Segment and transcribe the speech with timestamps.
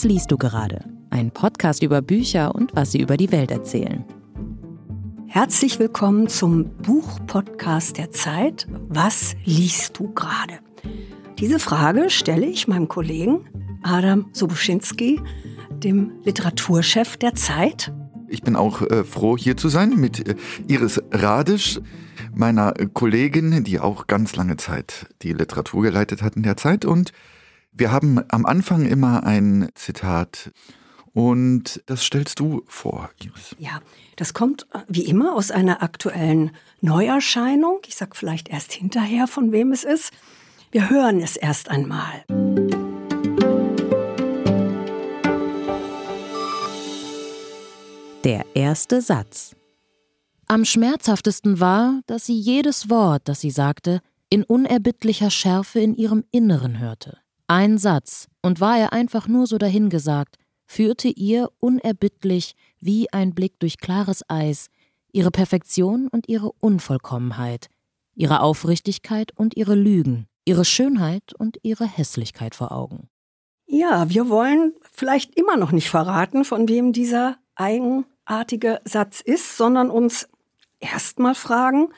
[0.00, 0.82] Was liest du gerade?
[1.10, 4.02] Ein Podcast über Bücher und was sie über die Welt erzählen.
[5.26, 8.66] Herzlich willkommen zum Buchpodcast der Zeit.
[8.88, 10.60] Was liest du gerade?
[11.38, 13.44] Diese Frage stelle ich meinem Kollegen
[13.82, 15.20] Adam Sobuschinski,
[15.70, 17.92] dem Literaturchef der Zeit.
[18.26, 20.34] Ich bin auch äh, froh, hier zu sein mit äh,
[20.66, 21.78] Iris Radisch,
[22.34, 26.86] meiner Kollegin, die auch ganz lange Zeit die Literatur geleitet hat in der Zeit.
[26.86, 27.12] Und
[27.72, 30.50] wir haben am Anfang immer ein Zitat.
[31.12, 33.56] Und das stellst du vor, Iris.
[33.58, 33.80] Ja,
[34.16, 37.80] das kommt äh, wie immer aus einer aktuellen Neuerscheinung.
[37.86, 40.12] Ich sag vielleicht erst hinterher, von wem es ist.
[40.70, 42.24] Wir hören es erst einmal.
[48.22, 49.56] Der erste Satz.
[50.46, 56.24] Am schmerzhaftesten war, dass sie jedes Wort, das sie sagte, in unerbittlicher Schärfe in ihrem
[56.30, 57.18] Inneren hörte.
[57.50, 63.58] Ein Satz, und war er einfach nur so dahingesagt, führte ihr unerbittlich wie ein Blick
[63.58, 64.68] durch klares Eis
[65.10, 67.66] ihre Perfektion und ihre Unvollkommenheit,
[68.14, 73.08] ihre Aufrichtigkeit und ihre Lügen, ihre Schönheit und ihre Hässlichkeit vor Augen.
[73.66, 79.90] Ja, wir wollen vielleicht immer noch nicht verraten, von wem dieser eigenartige Satz ist, sondern
[79.90, 80.28] uns
[80.78, 81.88] erstmal fragen,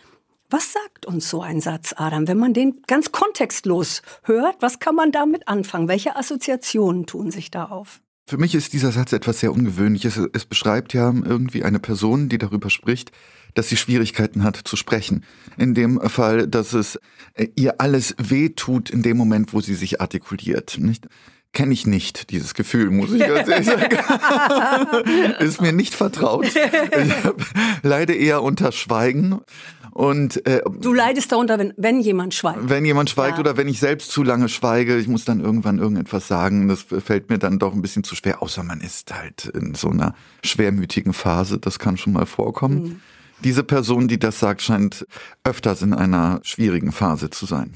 [0.52, 4.56] was sagt uns so ein Satz, Adam, wenn man den ganz kontextlos hört?
[4.60, 5.88] Was kann man damit anfangen?
[5.88, 8.00] Welche Assoziationen tun sich da auf?
[8.26, 10.20] Für mich ist dieser Satz etwas sehr Ungewöhnliches.
[10.32, 13.10] Es beschreibt ja irgendwie eine Person, die darüber spricht,
[13.54, 15.24] dass sie Schwierigkeiten hat zu sprechen.
[15.56, 16.98] In dem Fall, dass es
[17.34, 20.78] äh, ihr alles wehtut in dem Moment, wo sie sich artikuliert.
[20.78, 21.08] Nicht?
[21.52, 25.34] Kenne ich nicht, dieses Gefühl, muss ich ganz ehrlich sagen.
[25.40, 26.46] ist mir nicht vertraut.
[26.46, 26.56] Ich
[27.82, 29.40] leide eher unter Schweigen.
[29.90, 32.60] Und, äh, du leidest darunter, wenn, wenn jemand schweigt.
[32.62, 33.40] Wenn jemand schweigt ja.
[33.40, 36.68] oder wenn ich selbst zu lange schweige, ich muss dann irgendwann irgendetwas sagen.
[36.68, 39.90] Das fällt mir dann doch ein bisschen zu schwer, außer man ist halt in so
[39.90, 41.58] einer schwermütigen Phase.
[41.58, 42.82] Das kann schon mal vorkommen.
[42.82, 43.00] Mhm.
[43.44, 45.06] Diese Person, die das sagt, scheint
[45.44, 47.74] öfters in einer schwierigen Phase zu sein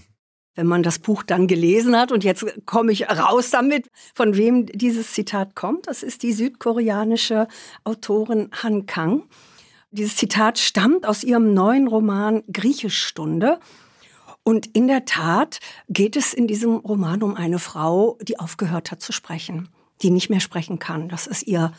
[0.56, 2.11] wenn man das Buch dann gelesen hat.
[2.11, 5.87] Und jetzt komme ich raus damit, von wem dieses Zitat kommt.
[5.87, 7.47] Das ist die südkoreanische
[7.84, 9.22] Autorin Han Kang.
[9.93, 13.61] Dieses Zitat stammt aus ihrem neuen Roman Griechischstunde.
[14.43, 19.00] Und in der Tat geht es in diesem Roman um eine Frau, die aufgehört hat
[19.00, 19.69] zu sprechen,
[20.03, 21.09] die nicht mehr sprechen kann.
[21.09, 21.72] Das ist ihr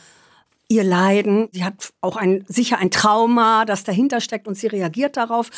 [0.68, 1.48] ihr Leiden.
[1.52, 5.50] Sie hat auch ein, sicher ein Trauma, das dahinter steckt und sie reagiert darauf.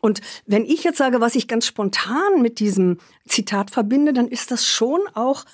[0.00, 4.50] Und wenn ich jetzt sage, was ich ganz spontan mit diesem Zitat verbinde, dann ist
[4.50, 5.44] das schon auch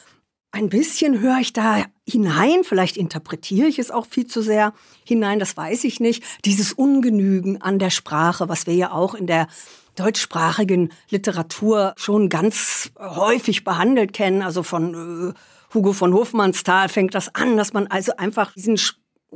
[0.54, 4.72] ein bisschen höre ich da hinein, vielleicht interpretiere ich es auch viel zu sehr
[5.04, 9.26] hinein, das weiß ich nicht, dieses Ungenügen an der Sprache, was wir ja auch in
[9.26, 9.48] der
[9.96, 17.34] deutschsprachigen Literatur schon ganz häufig behandelt kennen, also von äh, Hugo von Hofmannsthal fängt das
[17.34, 18.78] an, dass man also einfach diesen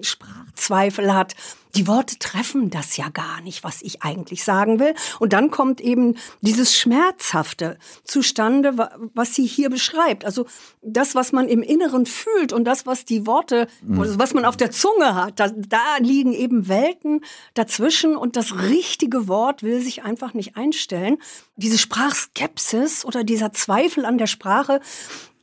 [0.02, 1.34] Sprachzweifel hat.
[1.74, 4.94] Die Worte treffen das ja gar nicht, was ich eigentlich sagen will.
[5.18, 8.76] Und dann kommt eben dieses Schmerzhafte zustande,
[9.14, 10.24] was sie hier beschreibt.
[10.24, 10.46] Also
[10.82, 14.18] das, was man im Inneren fühlt und das, was die Worte, mhm.
[14.18, 17.20] was man auf der Zunge hat, da, da liegen eben Welten
[17.54, 21.18] dazwischen und das richtige Wort will sich einfach nicht einstellen.
[21.56, 24.80] Diese Sprachskepsis oder dieser Zweifel an der Sprache,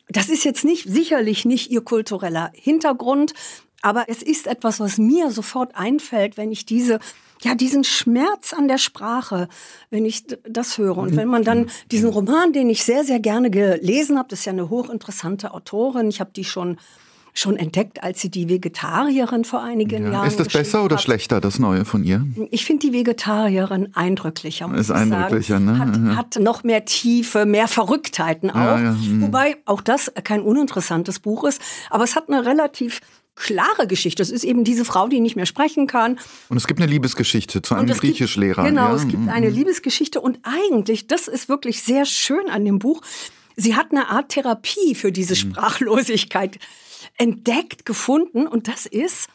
[0.10, 3.34] das ist jetzt nicht, sicherlich nicht ihr kultureller Hintergrund.
[3.86, 7.00] Aber es ist etwas, was mir sofort einfällt, wenn ich diese
[7.42, 9.48] ja, diesen Schmerz an der Sprache,
[9.92, 10.98] wenn ich das höre.
[10.98, 14.46] Und wenn man dann diesen Roman, den ich sehr, sehr gerne gelesen habe, das ist
[14.46, 16.78] ja eine hochinteressante Autorin, ich habe die schon
[17.38, 20.12] schon entdeckt, als sie die Vegetarierin vor einigen ja.
[20.14, 20.28] Jahren.
[20.28, 21.04] Ist das besser oder hat.
[21.04, 22.26] schlechter, das Neue von ihr?
[22.50, 24.74] Ich finde die Vegetarierin eindrücklicher.
[24.74, 25.66] Ist eindrücklicher, sagen.
[26.06, 26.16] ne?
[26.16, 28.56] Hat, hat, noch mehr Tiefe, mehr Verrücktheiten auch.
[28.56, 28.92] Ja, ja.
[28.94, 29.22] Mhm.
[29.22, 31.62] Wobei auch das kein uninteressantes Buch ist.
[31.90, 33.02] Aber es hat eine relativ
[33.36, 34.24] klare Geschichte.
[34.24, 36.20] Es ist eben diese Frau, die nicht mehr sprechen kann.
[36.50, 38.64] Und es gibt eine Liebesgeschichte zu einem Griechischlehrer.
[38.64, 38.96] Genau, ja.
[38.96, 39.56] es gibt eine mhm.
[39.56, 43.02] Liebesgeschichte und eigentlich, das ist wirklich sehr schön an dem Buch,
[43.56, 45.52] sie hat eine Art Therapie für diese mhm.
[45.52, 46.60] Sprachlosigkeit
[47.18, 49.30] entdeckt, gefunden und das ist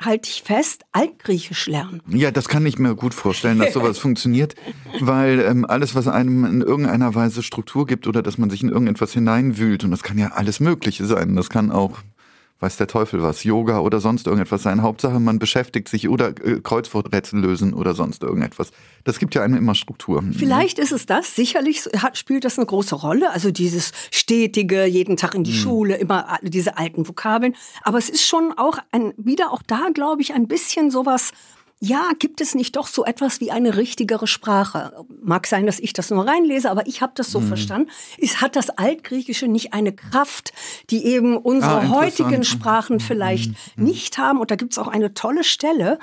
[0.00, 2.02] halte ich fest, Altgriechisch lernen.
[2.08, 4.54] Ja, das kann ich mir gut vorstellen, dass sowas funktioniert,
[5.00, 8.68] weil ähm, alles, was einem in irgendeiner Weise Struktur gibt oder dass man sich in
[8.68, 12.00] irgendetwas hineinwühlt, und das kann ja alles Mögliche sein, das kann auch
[12.60, 14.82] weiß der Teufel was, Yoga oder sonst irgendetwas sein.
[14.82, 18.70] Hauptsache, man beschäftigt sich oder äh, Kreuzworträtsel lösen oder sonst irgendetwas.
[19.04, 20.24] Das gibt ja einem immer Struktur.
[20.32, 21.34] Vielleicht ist es das.
[21.34, 23.30] Sicherlich hat, spielt das eine große Rolle.
[23.30, 25.56] Also dieses stetige, jeden Tag in die mhm.
[25.56, 27.54] Schule, immer diese alten Vokabeln.
[27.82, 31.32] Aber es ist schon auch ein, wieder auch da, glaube ich, ein bisschen sowas
[31.78, 35.04] ja, gibt es nicht doch so etwas wie eine richtigere Sprache?
[35.22, 37.48] Mag sein, dass ich das nur reinlese, aber ich habe das so mhm.
[37.48, 37.90] verstanden.
[38.16, 40.54] Ist, hat das Altgriechische nicht eine Kraft,
[40.88, 43.84] die eben unsere ah, heutigen Sprachen vielleicht mhm.
[43.84, 44.40] nicht haben?
[44.40, 45.98] Und da gibt es auch eine tolle Stelle,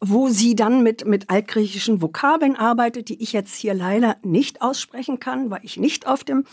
[0.00, 5.20] wo sie dann mit, mit altgriechischen Vokabeln arbeitet, die ich jetzt hier leider nicht aussprechen
[5.20, 6.44] kann, weil ich nicht auf dem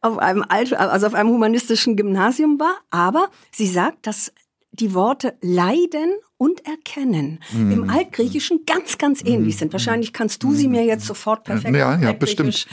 [0.00, 4.32] auf einem Alt, also auf einem humanistischen Gymnasium war, aber sie sagt, dass
[4.70, 6.12] die Worte leiden
[6.44, 7.72] und erkennen mhm.
[7.72, 9.72] im Altgriechischen ganz, ganz ähnlich sind.
[9.72, 12.66] Wahrscheinlich kannst du sie mir jetzt sofort perfekt Ja, ja, bestimmt.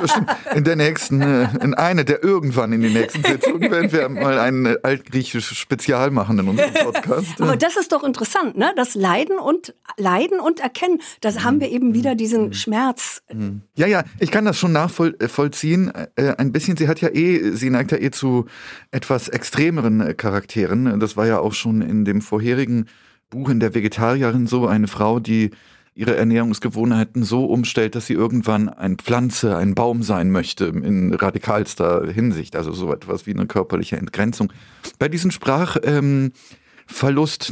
[0.00, 0.30] bestimmt.
[0.54, 4.38] In der nächsten, äh, in einer der irgendwann in den nächsten Sitzungen werden wir mal
[4.38, 7.40] ein altgriechisches Spezial machen in unserem Podcast.
[7.40, 8.72] Aber das ist doch interessant, ne?
[8.76, 12.52] Das Leiden und Leiden und Erkennen, da haben wir eben wieder diesen mhm.
[12.52, 13.22] Schmerz.
[13.32, 13.62] Mhm.
[13.74, 15.90] Ja, ja, ich kann das schon nachvollziehen.
[16.14, 18.46] Äh, ein bisschen, sie hat ja eh, sie neigt ja eh zu
[18.92, 21.00] etwas extremeren Charakteren.
[21.00, 22.86] Das war ja auch schon in dem vorherigen
[23.30, 25.50] Buch in der Vegetarierin so, eine Frau, die
[25.94, 32.06] ihre Ernährungsgewohnheiten so umstellt, dass sie irgendwann eine Pflanze, ein Baum sein möchte, in radikalster
[32.10, 34.52] Hinsicht, also so etwas wie eine körperliche Entgrenzung.
[34.98, 36.32] Bei diesem Sprachverlust,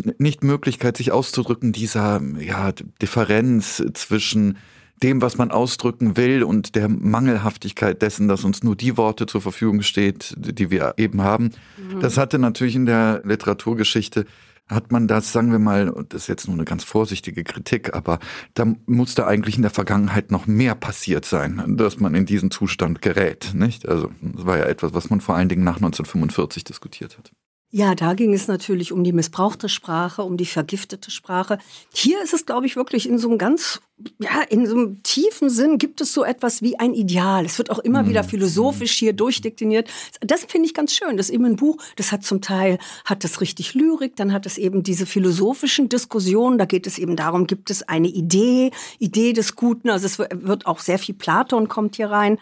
[0.05, 2.73] ähm, nicht Möglichkeit, sich auszudrücken, dieser ja,
[3.03, 4.59] Differenz zwischen
[5.03, 9.41] dem, was man ausdrücken will und der Mangelhaftigkeit dessen, dass uns nur die Worte zur
[9.41, 11.51] Verfügung steht, die wir eben haben.
[11.77, 12.01] Mhm.
[12.01, 14.27] Das hatte natürlich in der Literaturgeschichte
[14.69, 18.19] hat man das, sagen wir mal, das ist jetzt nur eine ganz vorsichtige Kritik, aber
[18.55, 23.03] da musste eigentlich in der Vergangenheit noch mehr passiert sein, dass man in diesen Zustand
[23.03, 23.89] gerät, nicht?
[23.89, 27.33] Also, das war ja etwas, was man vor allen Dingen nach 1945 diskutiert hat.
[27.71, 31.59] Ja, da ging es natürlich um die missbrauchte Sprache, um die vergiftete Sprache.
[31.93, 33.83] Hier ist es, glaube ich, wirklich in so einem ganz,
[34.19, 37.45] ja, in so einem tiefen Sinn gibt es so etwas wie ein Ideal.
[37.45, 38.09] Es wird auch immer mhm.
[38.09, 39.91] wieder philosophisch hier durchdekliniert.
[40.23, 41.19] Das finde ich ganz schön.
[41.19, 44.47] Das ist eben ein Buch, das hat zum Teil, hat das richtig Lyrik, dann hat
[44.47, 46.57] es eben diese philosophischen Diskussionen.
[46.57, 49.91] Da geht es eben darum, gibt es eine Idee, Idee des Guten.
[49.91, 52.39] Also es wird auch sehr viel Platon kommt hier rein.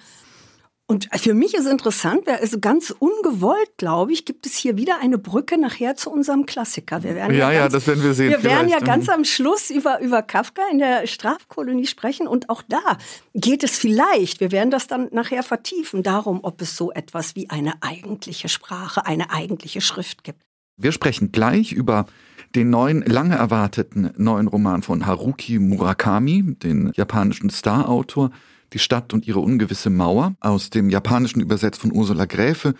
[0.88, 5.19] Und für mich ist interessant, also ganz ungewollt, glaube ich, gibt es hier wieder eine
[5.19, 7.03] Brücke nachher zu unserem Klassiker.
[7.03, 8.31] Wir werden ja, ja, ganz, ja das werden wir sehen.
[8.31, 12.62] Wir werden ja ganz am Schluss über, über Kafka in der Strafkolonie sprechen und auch
[12.69, 12.99] da
[13.35, 17.50] geht es vielleicht, wir werden das dann nachher vertiefen, darum, ob es so etwas wie
[17.50, 20.41] eine eigentliche Sprache, eine eigentliche Schrift gibt.
[20.77, 22.06] Wir sprechen gleich über
[22.55, 28.31] den neuen, lange erwarteten neuen Roman von Haruki Murakami, den japanischen Starautor.
[28.76, 32.75] Die Stadt und ihre ungewisse Mauer aus dem Japanischen übersetzt von Ursula Gräfe.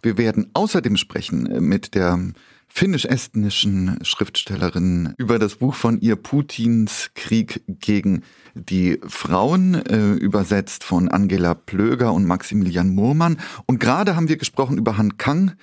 [0.00, 2.20] Wir werden außerdem sprechen äh, mit der
[2.68, 8.22] finnisch-estnischen Schriftstellerin über das Buch von ihr Putins Krieg gegen
[8.54, 13.40] die Frauen, äh, übersetzt von Angela Plöger und Maximilian Murmann.
[13.66, 15.54] Und gerade haben wir gesprochen über Han Kang.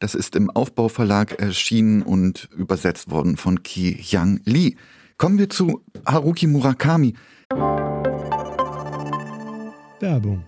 [0.00, 4.74] Das ist im Aufbauverlag erschienen und übersetzt worden von Ki Yang Lee.
[5.18, 7.14] Kommen wir zu Haruki Murakami.
[10.00, 10.44] Werbung.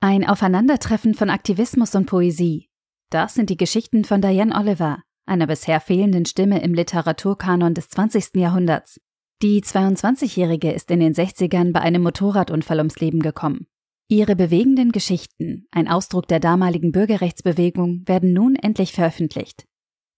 [0.00, 2.68] Ein Aufeinandertreffen von Aktivismus und Poesie.
[3.10, 8.36] Das sind die Geschichten von Diane Oliver, einer bisher fehlenden Stimme im Literaturkanon des 20.
[8.36, 9.00] Jahrhunderts.
[9.42, 13.66] Die 22-Jährige ist in den 60ern bei einem Motorradunfall ums Leben gekommen.
[14.08, 19.66] Ihre bewegenden Geschichten, ein Ausdruck der damaligen Bürgerrechtsbewegung, werden nun endlich veröffentlicht.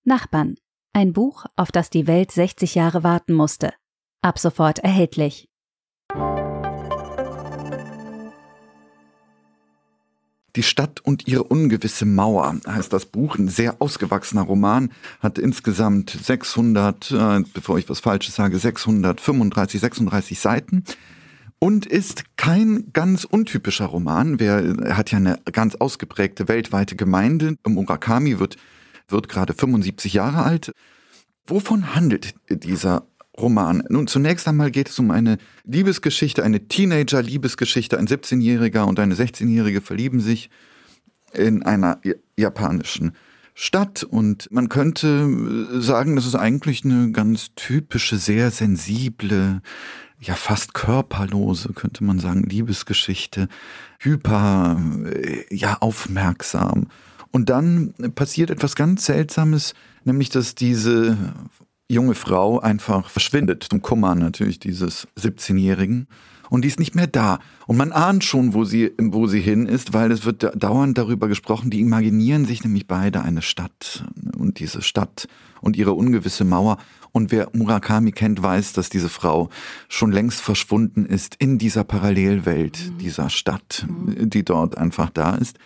[0.04, 0.56] Nachbarn,
[0.92, 3.72] ein Buch, auf das die Welt 60 Jahre warten musste.
[4.20, 5.47] Ab sofort erhältlich.
[10.58, 13.38] Die Stadt und ihre ungewisse Mauer heißt das Buch.
[13.38, 20.40] Ein sehr ausgewachsener Roman, hat insgesamt 600, äh, bevor ich was Falsches sage, 635, 36
[20.40, 20.82] Seiten
[21.60, 24.40] und ist kein ganz untypischer Roman.
[24.40, 27.54] er hat ja eine ganz ausgeprägte weltweite Gemeinde.
[27.64, 28.56] Murakami wird,
[29.06, 30.72] wird gerade 75 Jahre alt.
[31.46, 33.06] Wovon handelt dieser
[33.38, 33.82] Roman.
[33.88, 37.98] Nun, zunächst einmal geht es um eine Liebesgeschichte, eine Teenager-Liebesgeschichte.
[37.98, 40.50] Ein 17-Jähriger und eine 16-Jährige verlieben sich
[41.32, 42.00] in einer
[42.36, 43.12] japanischen
[43.54, 49.62] Stadt und man könnte sagen, das ist eigentlich eine ganz typische, sehr sensible,
[50.20, 53.48] ja fast körperlose, könnte man sagen, Liebesgeschichte,
[53.98, 54.80] hyper,
[55.50, 56.86] ja aufmerksam.
[57.32, 61.16] Und dann passiert etwas ganz Seltsames, nämlich dass diese
[61.88, 66.06] junge Frau einfach verschwindet, zum Kummer natürlich dieses 17-Jährigen.
[66.50, 67.40] Und die ist nicht mehr da.
[67.66, 71.28] Und man ahnt schon, wo sie, wo sie hin ist, weil es wird dauernd darüber
[71.28, 71.70] gesprochen.
[71.70, 74.04] Die imaginieren sich nämlich beide eine Stadt
[74.36, 75.28] und diese Stadt
[75.60, 76.78] und ihre ungewisse Mauer.
[77.12, 79.50] Und wer Murakami kennt, weiß, dass diese Frau
[79.88, 82.98] schon längst verschwunden ist in dieser Parallelwelt mhm.
[82.98, 85.58] dieser Stadt, die dort einfach da ist.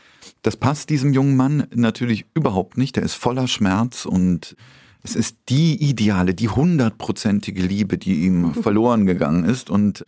[0.42, 2.96] Das passt diesem jungen Mann natürlich überhaupt nicht.
[2.96, 4.56] Er ist voller Schmerz und
[5.02, 10.04] es ist die ideale, die hundertprozentige Liebe, die ihm verloren gegangen ist und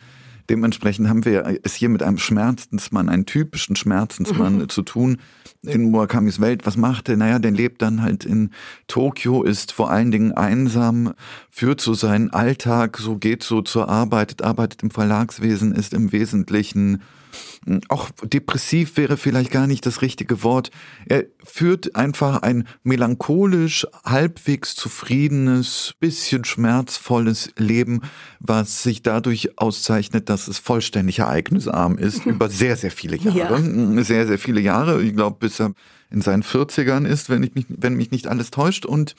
[0.50, 4.68] Dementsprechend haben wir es hier mit einem Schmerzensmann, einem typischen Schmerzensmann mhm.
[4.68, 5.18] zu tun
[5.62, 6.66] in Murakami's Welt.
[6.66, 7.16] Was macht er?
[7.16, 8.50] Naja, der lebt dann halt in
[8.86, 11.14] Tokio, ist vor allen Dingen einsam,
[11.48, 17.00] führt so seinen Alltag, so geht so zur Arbeit, arbeitet im Verlagswesen, ist im Wesentlichen
[17.88, 20.70] auch depressiv wäre vielleicht gar nicht das richtige Wort.
[21.06, 28.02] Er führt einfach ein melancholisch, halbwegs zufriedenes, bisschen schmerzvolles Leben,
[28.40, 33.60] was sich dadurch auszeichnet, dass es vollständig ereignisarm ist, über sehr, sehr viele Jahre.
[33.60, 34.04] Ja.
[34.04, 35.02] Sehr, sehr viele Jahre.
[35.02, 35.72] Ich glaube, bis er
[36.10, 38.86] in seinen 40ern ist, wenn, ich mich, wenn mich nicht alles täuscht.
[38.86, 39.14] Und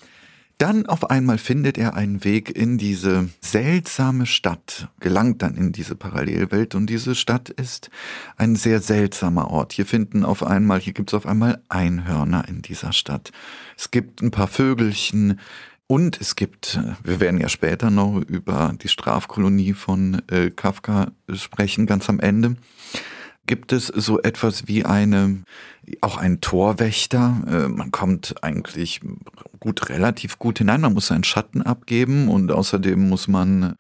[0.58, 5.96] dann auf einmal findet er einen Weg in diese seltsame Stadt, gelangt dann in diese
[5.96, 7.90] Parallelwelt und diese Stadt ist
[8.38, 9.74] ein sehr seltsamer Ort.
[9.74, 13.32] Hier finden auf einmal, hier gibt es auf einmal Einhörner in dieser Stadt.
[13.78, 15.40] Es gibt ein paar Vögelchen,
[15.88, 21.86] und es gibt, wir werden ja später noch über die Strafkolonie von äh, Kafka sprechen,
[21.86, 22.56] ganz am Ende
[23.46, 25.44] gibt es so etwas wie eine,
[26.02, 27.44] auch einen Torwächter.
[27.48, 29.02] Äh, man kommt eigentlich
[29.60, 30.82] gut, relativ gut hinein.
[30.82, 33.76] Man muss seinen Schatten abgeben und außerdem muss man,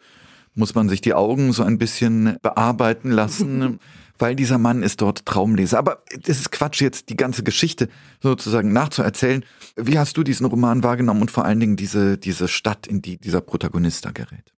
[0.53, 3.79] muss man sich die Augen so ein bisschen bearbeiten lassen.
[4.17, 5.77] weil dieser Mann ist dort Traumleser.
[5.77, 7.89] Aber das ist Quatsch, jetzt die ganze Geschichte
[8.22, 9.43] sozusagen nachzuerzählen.
[9.75, 13.17] Wie hast du diesen Roman wahrgenommen und vor allen Dingen diese, diese Stadt, in die
[13.17, 14.54] dieser Protagonist da gerät?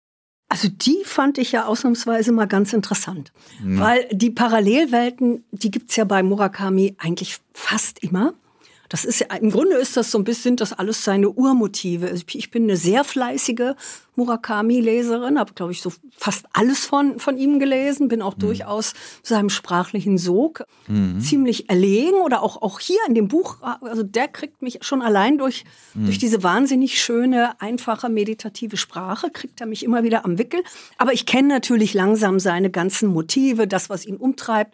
[0.50, 3.80] Also die fand ich ja ausnahmsweise mal ganz interessant, mhm.
[3.80, 8.34] weil die Parallelwelten, die gibt's ja bei Murakami eigentlich fast immer.
[8.90, 12.14] Das ist ja, im Grunde ist das so ein bisschen, das alles seine Urmotive.
[12.34, 13.74] Ich bin eine sehr fleißige
[14.16, 18.42] Murakami-Leserin, habe, glaube ich, so fast alles von, von ihm gelesen, bin auch mhm.
[18.42, 21.20] durchaus seinem sprachlichen Sog mhm.
[21.20, 25.38] ziemlich erlegen oder auch, auch hier in dem Buch, also der kriegt mich schon allein
[25.38, 26.06] durch, mhm.
[26.06, 30.64] durch diese wahnsinnig schöne, einfache, meditative Sprache, kriegt er mich immer wieder am Wickel.
[30.98, 34.74] Aber ich kenne natürlich langsam seine ganzen Motive, das, was ihn umtreibt.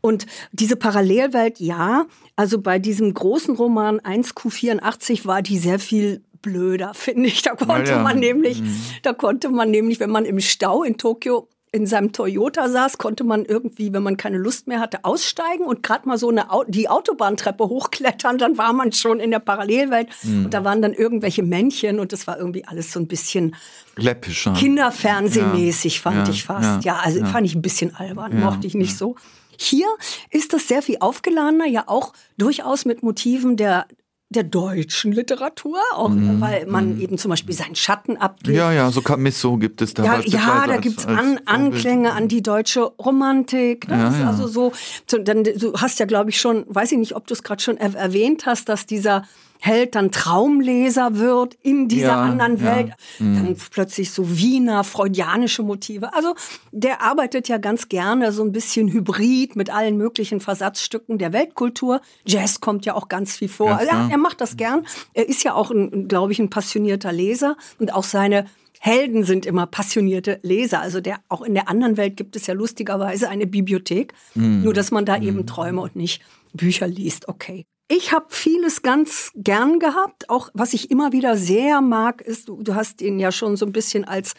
[0.00, 6.92] Und diese Parallelwelt, ja, also bei diesem großen Roman 1Q84 war die sehr viel blöder,
[6.94, 7.42] finde ich.
[7.42, 8.02] Da konnte ja.
[8.02, 8.80] man nämlich, mhm.
[9.02, 13.22] da konnte man nämlich, wenn man im Stau in Tokio in seinem Toyota saß, konnte
[13.22, 16.64] man irgendwie, wenn man keine Lust mehr hatte, aussteigen und gerade mal so eine Au
[16.64, 20.46] die Autobahntreppe hochklettern, dann war man schon in der Parallelwelt mhm.
[20.46, 23.54] und da waren dann irgendwelche Männchen und das war irgendwie alles so ein bisschen
[23.96, 24.52] läppischer.
[24.54, 26.00] Kinderfernsehmäßig ja.
[26.00, 26.84] fand ich fast.
[26.84, 29.14] Ja, also fand ich ein bisschen albern, mochte ich nicht so.
[29.60, 29.86] Hier
[30.30, 33.86] ist das sehr viel aufgeladener, ja auch durchaus mit Motiven der
[34.32, 37.00] der deutschen Literatur, auch mm, weil man mm.
[37.00, 38.56] eben zum Beispiel seinen Schatten abgibt.
[38.56, 40.04] Ja, ja, so Camisso gibt es da.
[40.04, 43.88] Ja, ja da gibt es an, Anklänge an die deutsche Romantik.
[43.88, 43.96] Ne?
[43.96, 44.28] Ja, ja.
[44.28, 44.72] Also so,
[45.08, 47.76] dann, du hast ja, glaube ich, schon, weiß ich nicht, ob du es gerade schon
[47.76, 49.24] erwähnt hast, dass dieser
[49.60, 52.88] Held dann Traumleser wird in dieser ja, anderen Welt.
[52.88, 52.94] Ja.
[53.18, 53.56] Dann mhm.
[53.70, 56.14] plötzlich so Wiener, freudianische Motive.
[56.14, 56.34] Also
[56.72, 62.00] der arbeitet ja ganz gerne so ein bisschen hybrid mit allen möglichen Versatzstücken der Weltkultur.
[62.26, 63.72] Jazz kommt ja auch ganz viel vor.
[63.72, 64.86] Also er, er macht das gern.
[65.12, 65.72] Er ist ja auch,
[66.08, 68.46] glaube ich, ein passionierter Leser und auch seine
[68.82, 70.80] Helden sind immer passionierte Leser.
[70.80, 74.14] Also der, auch in der anderen Welt gibt es ja lustigerweise eine Bibliothek.
[74.34, 74.62] Mm.
[74.62, 75.22] Nur, dass man da mm.
[75.22, 76.22] eben Träume und nicht
[76.54, 77.28] Bücher liest.
[77.28, 77.66] Okay.
[77.92, 80.30] Ich habe vieles ganz gern gehabt.
[80.30, 83.66] Auch was ich immer wieder sehr mag, ist, du, du hast ihn ja schon so
[83.66, 84.34] ein bisschen als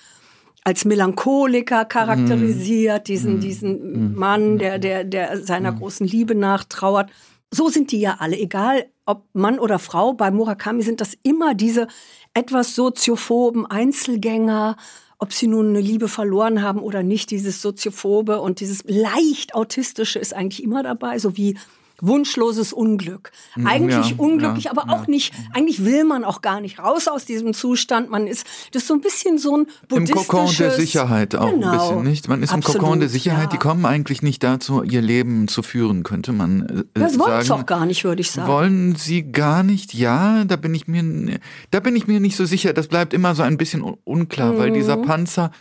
[0.63, 3.11] als Melancholiker charakterisiert, mm.
[3.11, 3.39] diesen, mm.
[3.41, 4.15] diesen mm.
[4.15, 7.09] Mann, der, der, der seiner großen Liebe nachtrauert.
[7.49, 10.13] So sind die ja alle, egal ob Mann oder Frau.
[10.13, 11.87] Bei Murakami sind das immer diese
[12.35, 14.77] etwas soziophoben Einzelgänger,
[15.17, 20.19] ob sie nun eine Liebe verloren haben oder nicht, dieses soziophobe und dieses leicht autistische
[20.19, 21.57] ist eigentlich immer dabei, so wie
[22.01, 23.31] wunschloses Unglück.
[23.55, 24.93] Mhm, eigentlich ja, unglücklich, ja, aber ja.
[24.93, 28.09] auch nicht, eigentlich will man auch gar nicht raus aus diesem Zustand.
[28.09, 30.23] Man ist, das ist so ein bisschen so ein buddhistisches...
[30.23, 32.27] Im Kokon der Sicherheit auch genau, ein bisschen, nicht?
[32.27, 35.63] Man ist absolut, im Kokon der Sicherheit, die kommen eigentlich nicht dazu, ihr Leben zu
[35.63, 38.47] führen, könnte man äh, Das wollen sie auch gar nicht, würde ich sagen.
[38.47, 39.93] Wollen sie gar nicht?
[39.93, 41.39] Ja, da bin ich mir,
[41.69, 42.73] da bin ich mir nicht so sicher.
[42.73, 44.57] Das bleibt immer so ein bisschen unklar, mhm.
[44.57, 45.51] weil dieser Panzer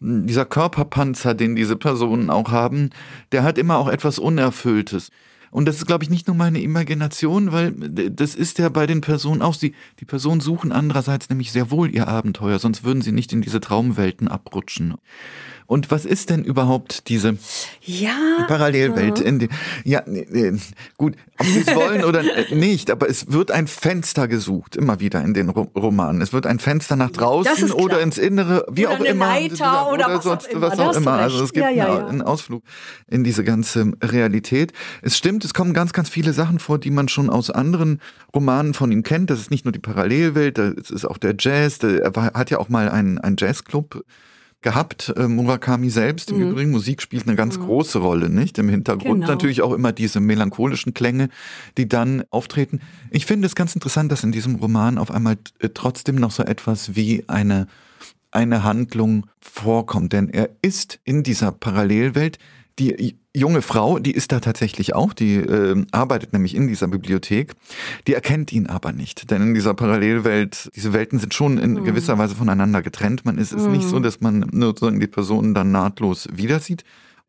[0.00, 2.90] dieser Körperpanzer, den diese Personen auch haben,
[3.32, 5.10] der hat immer auch etwas Unerfülltes.
[5.56, 9.00] Und das ist, glaube ich, nicht nur meine Imagination, weil das ist ja bei den
[9.00, 13.10] Personen auch, die, die Personen suchen andererseits nämlich sehr wohl ihr Abenteuer, sonst würden sie
[13.10, 14.96] nicht in diese Traumwelten abrutschen.
[15.66, 17.36] Und was ist denn überhaupt diese
[17.82, 19.20] ja, Parallelwelt?
[19.20, 19.48] In die,
[19.84, 20.02] ja,
[20.96, 25.22] gut, ob sie es wollen oder nicht, aber es wird ein Fenster gesucht, immer wieder
[25.22, 26.22] in den Romanen.
[26.22, 29.26] Es wird ein Fenster nach draußen oder ins Innere, wie oder auch immer.
[29.26, 30.70] Leiter oder, oder was sonst, auch immer.
[30.70, 31.12] was auch immer.
[31.12, 32.06] Also es gibt ja, ja, ja.
[32.06, 32.62] einen Ausflug
[33.08, 34.72] in diese ganze Realität.
[35.02, 38.00] Es stimmt, es kommen ganz, ganz viele Sachen vor, die man schon aus anderen
[38.34, 39.30] Romanen von ihm kennt.
[39.30, 41.78] Das ist nicht nur die Parallelwelt, das ist auch der Jazz.
[41.82, 44.04] Er hat ja auch mal einen, einen Jazzclub
[44.66, 46.32] gehabt, äh, Murakami selbst.
[46.32, 46.50] Im mhm.
[46.50, 47.66] Übrigen, Musik spielt eine ganz mhm.
[47.66, 48.58] große Rolle, nicht?
[48.58, 49.28] Im Hintergrund genau.
[49.28, 51.28] natürlich auch immer diese melancholischen Klänge,
[51.78, 52.80] die dann auftreten.
[53.12, 56.42] Ich finde es ganz interessant, dass in diesem Roman auf einmal äh, trotzdem noch so
[56.42, 57.68] etwas wie eine,
[58.32, 60.12] eine Handlung vorkommt.
[60.12, 62.40] Denn er ist in dieser Parallelwelt
[62.80, 67.54] die junge Frau, die ist da tatsächlich auch, die äh, arbeitet nämlich in dieser Bibliothek,
[68.06, 69.30] die erkennt ihn aber nicht.
[69.30, 71.84] Denn in dieser Parallelwelt, diese Welten sind schon in mhm.
[71.84, 73.24] gewisser Weise voneinander getrennt.
[73.24, 73.72] Man ist es mhm.
[73.72, 76.84] nicht so, dass man sozusagen die Personen dann nahtlos wieder sieht.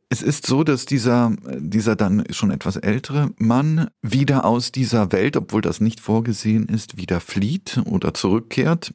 [0.09, 5.35] Es ist so, dass dieser, dieser dann schon etwas ältere Mann wieder aus dieser Welt,
[5.35, 8.93] obwohl das nicht vorgesehen ist, wieder flieht oder zurückkehrt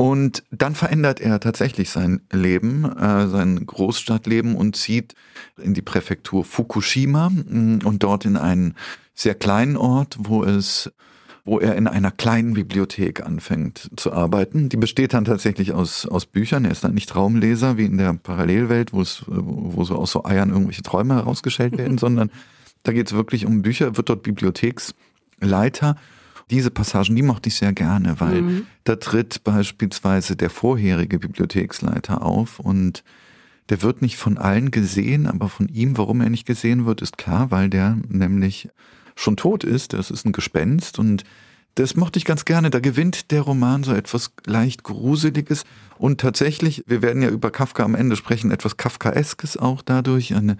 [0.00, 5.16] und dann verändert er tatsächlich sein Leben, äh, sein Großstadtleben und zieht
[5.60, 8.76] in die Präfektur Fukushima mm, und dort in einen
[9.16, 10.92] sehr kleinen Ort, wo es
[11.44, 14.68] wo er in einer kleinen Bibliothek anfängt zu arbeiten.
[14.68, 16.66] Die besteht dann tatsächlich aus, aus Büchern.
[16.66, 20.26] Er ist dann nicht Traumleser wie in der Parallelwelt, wo es, wo so aus so
[20.26, 22.30] Eiern irgendwelche Träume herausgestellt werden, sondern
[22.84, 25.96] da geht es wirklich um Bücher, wird dort Bibliotheksleiter
[26.50, 28.66] diese Passagen, die mochte ich sehr gerne, weil mhm.
[28.84, 33.04] da tritt beispielsweise der vorherige Bibliotheksleiter auf und
[33.68, 37.18] der wird nicht von allen gesehen, aber von ihm, warum er nicht gesehen wird, ist
[37.18, 38.70] klar, weil der nämlich
[39.14, 39.92] schon tot ist.
[39.92, 41.24] Das ist ein Gespenst und
[41.78, 42.70] das mochte ich ganz gerne.
[42.70, 45.62] Da gewinnt der Roman so etwas leicht Gruseliges.
[45.96, 50.56] Und tatsächlich, wir werden ja über Kafka am Ende sprechen, etwas Kafkaeskes auch dadurch, eine,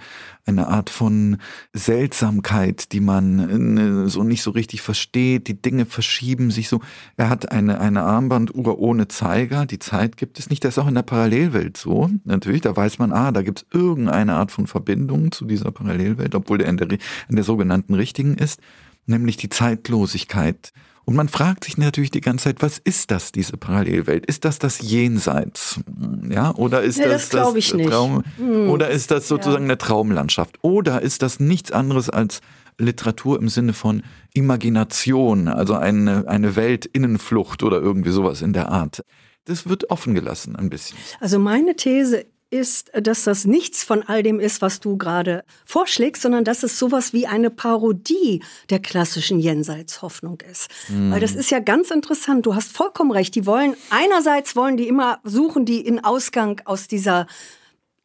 [0.46, 1.38] eine Art von
[1.72, 5.48] Seltsamkeit, die man äh, so nicht so richtig versteht.
[5.48, 6.80] Die Dinge verschieben sich so.
[7.16, 9.66] Er hat eine, eine Armbanduhr ohne Zeiger.
[9.66, 10.64] Die Zeit gibt es nicht.
[10.64, 12.10] Das ist auch in der Parallelwelt so.
[12.24, 16.36] Natürlich, da weiß man, ah, da gibt es irgendeine Art von Verbindung zu dieser Parallelwelt,
[16.36, 18.60] obwohl er in der, in der sogenannten richtigen ist,
[19.06, 20.72] nämlich die Zeitlosigkeit
[21.08, 24.26] und man fragt sich natürlich die ganze Zeit, was ist das, diese Parallelwelt?
[24.26, 25.80] Ist das das Jenseits?
[26.28, 28.68] Ja, oder ist nee, das, das, das Traum, hm.
[28.68, 29.68] oder ist das sozusagen ja.
[29.68, 30.58] eine Traumlandschaft?
[30.60, 32.42] Oder ist das nichts anderes als
[32.76, 34.02] Literatur im Sinne von
[34.34, 39.02] Imagination, also eine, eine Weltinnenflucht oder irgendwie sowas in der Art?
[39.46, 40.98] Das wird offen gelassen ein bisschen.
[41.20, 46.22] Also meine These ist, dass das nichts von all dem ist, was du gerade vorschlägst,
[46.22, 50.68] sondern dass es sowas wie eine Parodie der klassischen Jenseitshoffnung ist.
[50.88, 51.12] Mhm.
[51.12, 52.46] Weil das ist ja ganz interessant.
[52.46, 53.34] Du hast vollkommen recht.
[53.34, 57.26] Die wollen, einerseits wollen die immer suchen, die in Ausgang aus dieser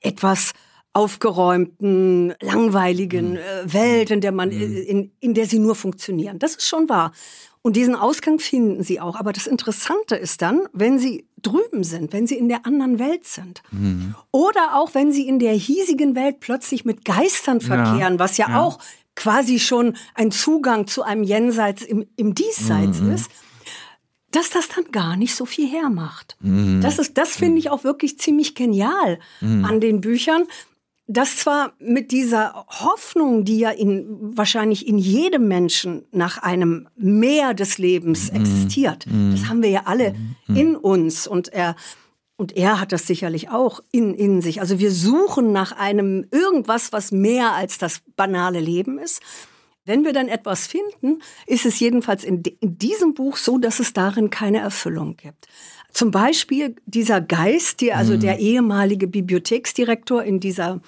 [0.02, 0.52] etwas
[0.94, 3.38] aufgeräumten, langweiligen mhm.
[3.38, 4.78] äh, Welt, in der man, mhm.
[4.78, 6.38] in, in der sie nur funktionieren.
[6.38, 7.12] Das ist schon wahr.
[7.63, 9.15] Und diesen Ausgang finden sie auch.
[9.15, 13.26] Aber das Interessante ist dann, wenn sie drüben sind, wenn sie in der anderen Welt
[13.26, 13.63] sind.
[13.71, 14.15] Mhm.
[14.32, 18.19] Oder auch, wenn sie in der hiesigen Welt plötzlich mit Geistern verkehren, ja.
[18.19, 18.80] was ja, ja, auch
[19.15, 23.13] quasi schon ein Zugang zu einem Jenseits im, im Diesseits mhm.
[23.13, 23.32] ist
[24.36, 26.36] dass das dann gar nicht so viel hermacht.
[26.39, 26.82] Mhm.
[26.82, 29.63] Das ist, das finde ich auch wirklich ziemlich genial mhm.
[29.63, 30.45] an den Büchern,
[31.08, 37.54] das zwar mit dieser Hoffnung, die ja in, wahrscheinlich in jedem Menschen nach einem Mehr
[37.54, 38.39] des Lebens mhm.
[38.39, 39.32] existiert, mm.
[39.32, 40.13] das haben wir ja alle
[40.48, 40.56] mm.
[40.56, 41.76] in uns und er,
[42.38, 44.62] und er hat das sicherlich auch in, in sich.
[44.62, 49.22] Also wir suchen nach einem irgendwas, was mehr als das banale Leben ist.
[49.86, 53.91] Wenn wir dann etwas finden, ist es jedenfalls in, in diesem Buch so, dass es
[53.91, 55.48] darin keine Erfüllung gibt.
[55.91, 58.22] Zum Beispiel dieser Geist, die, also mhm.
[58.22, 60.82] der ehemalige Bibliotheksdirektor in dieser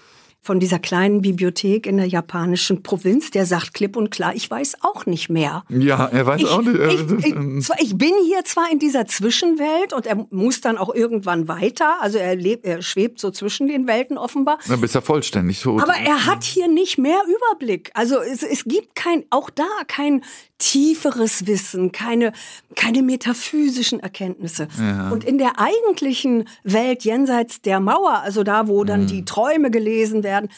[0.45, 4.77] von dieser kleinen Bibliothek in der japanischen Provinz, der sagt klipp und klar, ich weiß
[4.81, 5.63] auch nicht mehr.
[5.69, 6.77] Ja, er weiß ich, auch nicht.
[6.77, 11.47] Ich, ich, ich, bin hier zwar in dieser Zwischenwelt und er muss dann auch irgendwann
[11.47, 14.59] weiter, also er, lebt, er schwebt so zwischen den Welten offenbar.
[14.67, 15.81] Dann bist er vollständig tot.
[15.81, 17.89] Aber er hat hier nicht mehr Überblick.
[17.95, 20.21] Also es, es gibt kein, auch da kein
[20.57, 22.31] tieferes Wissen, keine,
[22.75, 24.67] keine metaphysischen Erkenntnisse.
[24.79, 25.09] Ja.
[25.09, 29.07] Und in der eigentlichen Welt jenseits der Mauer, also da, wo dann mhm.
[29.07, 30.49] die Träume gelesen werden,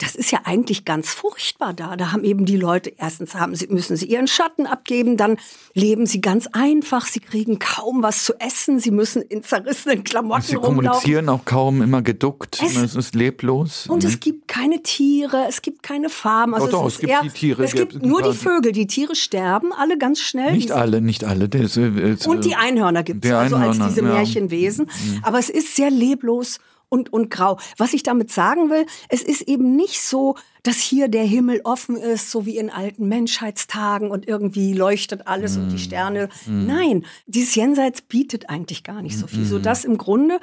[0.00, 1.94] das ist ja eigentlich ganz furchtbar da.
[1.94, 5.36] Da haben eben die Leute, erstens haben sie, müssen sie ihren Schatten abgeben, dann
[5.74, 10.42] leben sie ganz einfach, sie kriegen kaum was zu essen, sie müssen in zerrissenen Klamotten
[10.42, 13.86] Sie kommunizieren auch kaum immer geduckt, es, es ist leblos.
[13.88, 16.54] Und es gibt keine Tiere, es gibt keine Farben.
[16.54, 17.62] Also doch, es, es gibt eher, die Tiere.
[17.62, 20.52] Es gibt nur die Vögel, die Tiere sterben, alle ganz schnell.
[20.52, 21.50] Nicht alle, nicht alle.
[21.50, 24.14] Das, das, und die Einhörner gibt es, also als diese ja.
[24.14, 24.86] Märchenwesen.
[24.86, 25.20] Mhm.
[25.22, 26.58] Aber es ist sehr leblos
[26.90, 27.58] und, und grau.
[27.78, 31.96] Was ich damit sagen will, es ist eben nicht so, dass hier der Himmel offen
[31.96, 35.60] ist, so wie in alten Menschheitstagen und irgendwie leuchtet alles mm.
[35.60, 35.78] und die mm.
[35.78, 36.28] Sterne.
[36.44, 36.66] Mm.
[36.66, 39.44] Nein, dieses Jenseits bietet eigentlich gar nicht so viel.
[39.44, 39.46] Mm.
[39.46, 40.38] So das im Grunde,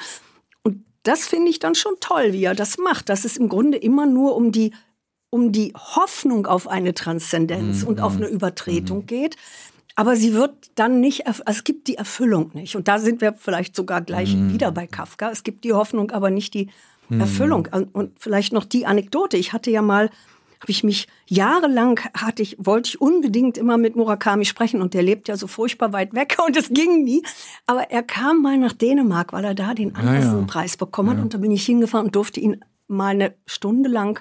[0.64, 3.78] und das finde ich dann schon toll, wie er das macht, dass es im Grunde
[3.78, 4.72] immer nur um die
[5.30, 7.88] um die Hoffnung auf eine Transzendenz Mhm.
[7.90, 9.36] und auf eine Übertretung geht.
[10.00, 12.76] Aber sie wird dann nicht, erf- es gibt die Erfüllung nicht.
[12.76, 14.54] Und da sind wir vielleicht sogar gleich Mhm.
[14.54, 15.32] wieder bei Kafka.
[15.32, 16.70] Es gibt die Hoffnung, aber nicht die
[17.10, 17.68] Erfüllung.
[17.94, 19.38] Und- vielleicht noch die Anekdote.
[19.38, 20.10] Ich hatte ja mal,
[20.60, 25.02] habe ich mich jahrelang hatte ich, wollte ich unbedingt immer mit Murakami sprechen und der
[25.04, 27.24] lebt ja so furchtbar weit weg und es ging nie.
[27.66, 29.96] Aber er kam mal nach Dänemark, weil er da den ja.
[29.96, 34.20] Andersen-Preis bekommen hat und da bin ich hingefahren und durfte ihn mal eine Stunde lang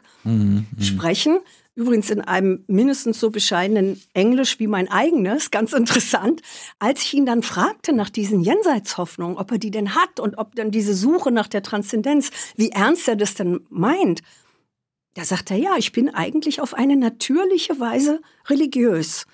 [0.81, 1.39] sprechen.
[1.77, 6.41] Übrigens in einem mindestens so bescheidenen Englisch wie mein eigenes, ganz interessant.
[6.79, 10.55] Als ich ihn dann fragte nach diesen Jenseitshoffnungen, ob er die denn hat und ob
[10.55, 14.23] dann diese Suche nach der Transzendenz, wie ernst er das denn meint,
[15.13, 19.27] da sagt er, ja, ich bin eigentlich auf eine natürliche Weise religiös.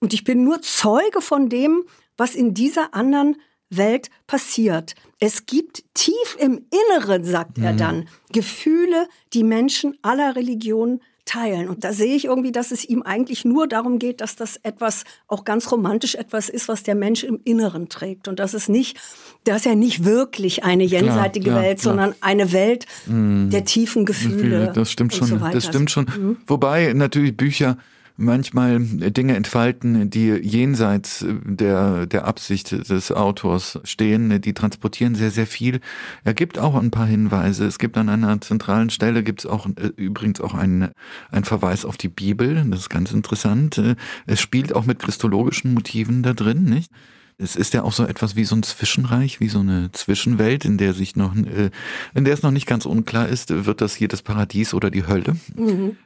[0.00, 1.84] Und ich bin nur Zeuge von dem,
[2.16, 3.36] was in dieser anderen
[3.68, 4.94] Welt passiert.
[5.20, 11.68] Es gibt tief im Inneren, sagt er dann, Gefühle, die Menschen aller Religionen teilen.
[11.68, 15.04] Und da sehe ich irgendwie, dass es ihm eigentlich nur darum geht, dass das etwas,
[15.26, 18.28] auch ganz romantisch etwas ist, was der Mensch im Inneren trägt.
[18.28, 18.98] Und dass es nicht,
[19.44, 21.92] dass er nicht wirklich eine jenseitige klar, Welt, klar.
[21.92, 24.72] sondern eine Welt der tiefen Gefühle.
[24.74, 25.28] Das stimmt schon.
[25.28, 26.36] So das stimmt schon.
[26.46, 27.78] Wobei natürlich Bücher
[28.16, 34.40] manchmal Dinge entfalten, die jenseits der, der Absicht des Autors stehen.
[34.40, 35.80] Die transportieren sehr, sehr viel.
[36.22, 37.66] Er gibt auch ein paar Hinweise.
[37.66, 40.90] Es gibt an einer zentralen Stelle gibt es auch äh, übrigens auch einen,
[41.30, 42.64] einen Verweis auf die Bibel.
[42.70, 43.78] Das ist ganz interessant.
[43.78, 43.96] Äh,
[44.26, 46.90] Es spielt auch mit christologischen Motiven da drin, nicht?
[47.36, 50.78] Es ist ja auch so etwas wie so ein Zwischenreich, wie so eine Zwischenwelt, in
[50.78, 51.70] der sich noch, äh,
[52.14, 55.06] in der es noch nicht ganz unklar ist, wird das hier das Paradies oder die
[55.06, 55.36] Hölle.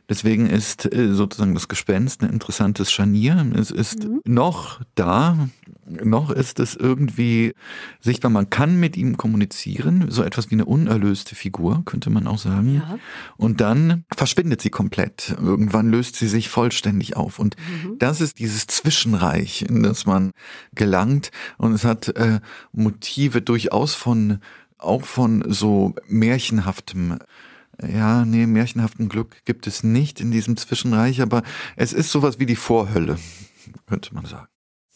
[0.08, 3.52] Deswegen ist äh, sozusagen das Gespenst ein interessantes Scharnier.
[3.54, 5.48] Es ist noch da,
[5.88, 7.55] noch ist es irgendwie
[8.01, 8.31] sichtbar.
[8.31, 12.77] Man kann mit ihm kommunizieren, so etwas wie eine unerlöste Figur, könnte man auch sagen.
[12.77, 12.98] Ja.
[13.37, 15.37] Und dann verschwindet sie komplett.
[15.40, 17.38] Irgendwann löst sie sich vollständig auf.
[17.38, 17.57] Und
[17.98, 20.33] das ist dieses Zwischenreich, in das man
[20.74, 21.31] gelangt.
[21.57, 22.40] Und es hat äh,
[22.72, 24.38] Motive durchaus von,
[24.79, 27.18] auch von so märchenhaftem
[27.81, 31.44] ja, nee, märchenhaften Glück gibt es nicht in diesem Zwischenreich, aber
[31.77, 33.18] es ist sowas wie die Vorhölle,
[33.87, 34.48] könnte man sagen.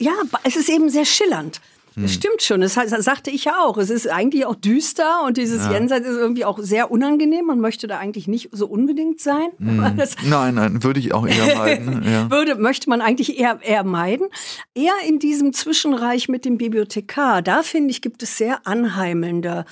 [0.02, 0.12] Ja,
[0.44, 1.60] es ist eben sehr schillernd.
[1.94, 2.02] Hm.
[2.04, 2.60] Das stimmt schon.
[2.60, 3.76] Das, sagte ich ja auch.
[3.76, 5.72] Es ist eigentlich auch düster und dieses Ja.
[5.72, 7.46] Jenseits ist irgendwie auch sehr unangenehm.
[7.46, 9.48] Man möchte da eigentlich nicht so unbedingt sein.
[9.58, 9.76] Hm.
[10.28, 12.02] Nein, nein, würde ich auch eher meiden.
[12.12, 12.30] Ja.
[12.30, 14.26] würde, möchte man eigentlich eher, eher meiden.
[14.74, 17.42] Eher in diesem Zwischenreich mit dem Bibliothekar.
[17.42, 19.64] Da finde ich, gibt es sehr anheimelnde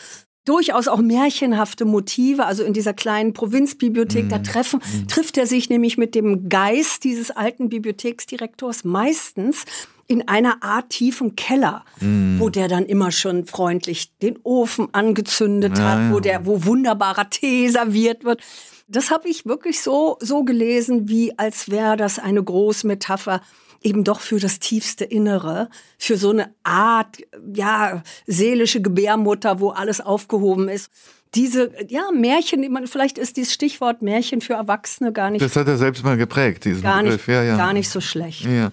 [0.46, 5.96] durchaus auch märchenhafte Motive, also in dieser kleinen Provinzbibliothek, da treffen, trifft er sich nämlich
[5.98, 9.64] mit dem Geist dieses alten Bibliotheksdirektors meistens
[10.10, 15.84] in einer Art tiefen Keller, wo der dann immer schon freundlich den Ofen angezündet Ja,
[15.84, 16.10] hat, ja.
[16.12, 18.42] wo der, wo wunderbarer Tee serviert wird.
[18.88, 23.40] Das habe ich wirklich so, so gelesen, wie als wäre das eine Großmetapher
[23.82, 27.18] eben doch für das tiefste Innere, für so eine Art,
[27.54, 30.90] ja, seelische Gebärmutter, wo alles aufgehoben ist.
[31.36, 35.76] Diese, ja, Märchen, vielleicht ist dieses Stichwort Märchen für Erwachsene gar nicht, Das hat er
[35.76, 37.28] selbst mal geprägt, diesen gar nicht, Begriff.
[37.28, 37.56] Ja, ja.
[37.56, 38.44] gar nicht so schlecht.
[38.44, 38.72] Ja.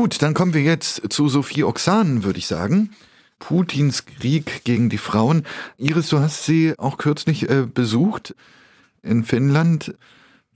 [0.00, 2.88] Gut, dann kommen wir jetzt zu Sophie Oksanen, würde ich sagen.
[3.38, 5.42] Putins Krieg gegen die Frauen.
[5.76, 8.34] Iris, du hast sie auch kürzlich äh, besucht
[9.02, 9.94] in Finnland.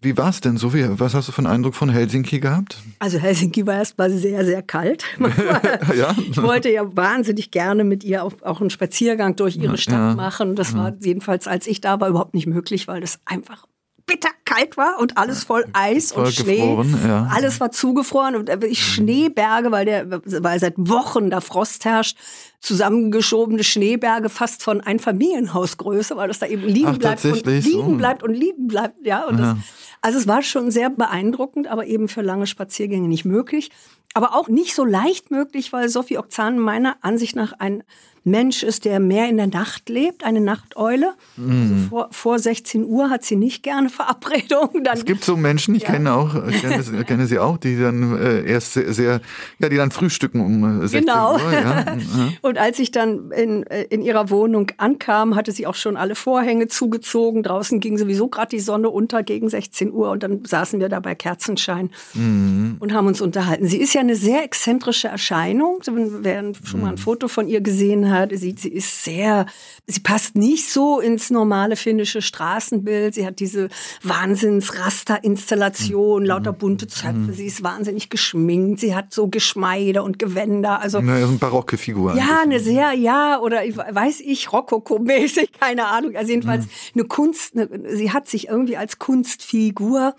[0.01, 0.87] Wie war es denn, Sophie?
[0.93, 2.79] Was hast du für einen Eindruck von Helsinki gehabt?
[3.01, 5.05] Also Helsinki war erst mal sehr, sehr kalt.
[5.95, 6.17] ja.
[6.19, 10.15] Ich wollte ja wahnsinnig gerne mit ihr auch, auch einen Spaziergang durch ihre Stadt Ja.
[10.15, 10.57] machen.
[10.57, 13.67] Das war jedenfalls, als ich da war, überhaupt nicht möglich, weil das einfach
[14.07, 16.77] bitterkalt war und alles voll Eis Voll und Schnee.
[17.07, 17.29] ja.
[17.33, 22.19] Alles war zugefroren und wirklich Schneeberge, weil der, weil seit Wochen da Frost herrscht,
[22.61, 27.97] zusammengeschobene Schneeberge fast von Einfamilienhausgröße, weil das da eben liegen Ach, bleibt und liegen So.
[27.97, 29.25] bleibt und liegen bleibt, ja.
[29.25, 29.55] Und Ja.
[29.55, 29.65] Das,
[30.01, 33.71] also es war schon sehr beeindruckend, aber eben für lange Spaziergänge nicht möglich.
[34.13, 37.83] Aber auch nicht so leicht möglich, weil Sophie Okzan meiner Ansicht nach ein
[38.25, 41.13] Mensch ist, der mehr in der Nacht lebt, eine Nachteule.
[41.37, 41.51] Mhm.
[41.51, 44.83] Also vor, vor 16 Uhr hat sie nicht gerne Verabredungen.
[44.85, 45.91] Dann Es gibt so Menschen, ich Ja.
[45.93, 49.21] kenne auch, ich kenne, kenne sie auch, die dann äh, erst sehr, sehr,
[49.59, 51.35] ja, die dann frühstücken um äh, 16 Genau.
[51.35, 51.53] Uhr.
[51.53, 51.85] Ja.
[51.95, 52.33] Mhm.
[52.43, 56.15] Und als ich dann in, äh, in ihrer Wohnung ankam, hatte sie auch schon alle
[56.15, 57.43] Vorhänge zugezogen.
[57.43, 61.01] Draußen ging sowieso gerade die Sonne unter gegen 16 Uhr und dann saßen wir da
[61.01, 63.67] bei Kerzenschein und haben uns unterhalten.
[63.67, 65.81] Sie ist ja eine sehr exzentrische Erscheinung.
[65.87, 69.47] Wer schon mal ein Foto von ihr gesehen hat, sieht, sie ist sehr,
[69.87, 73.15] sie passt nicht so ins normale finnische Straßenbild.
[73.15, 73.69] Sie hat diese
[74.03, 77.33] Wahnsinns-Raster-Installation, lauter bunte Zöpfe.
[77.33, 78.81] Sie ist wahnsinnig geschminkt.
[78.81, 80.81] Sie hat so Geschmeide und Gewänder.
[80.81, 82.17] Also Na, so eine barocke Figur.
[82.17, 86.17] ja, eine sehr, ja, oder weiß ich, Rokoko-mäßig, keine Ahnung.
[86.17, 90.15] Also jedenfalls eine Kunst, eine, sie hat sich irgendwie als Kunstfigur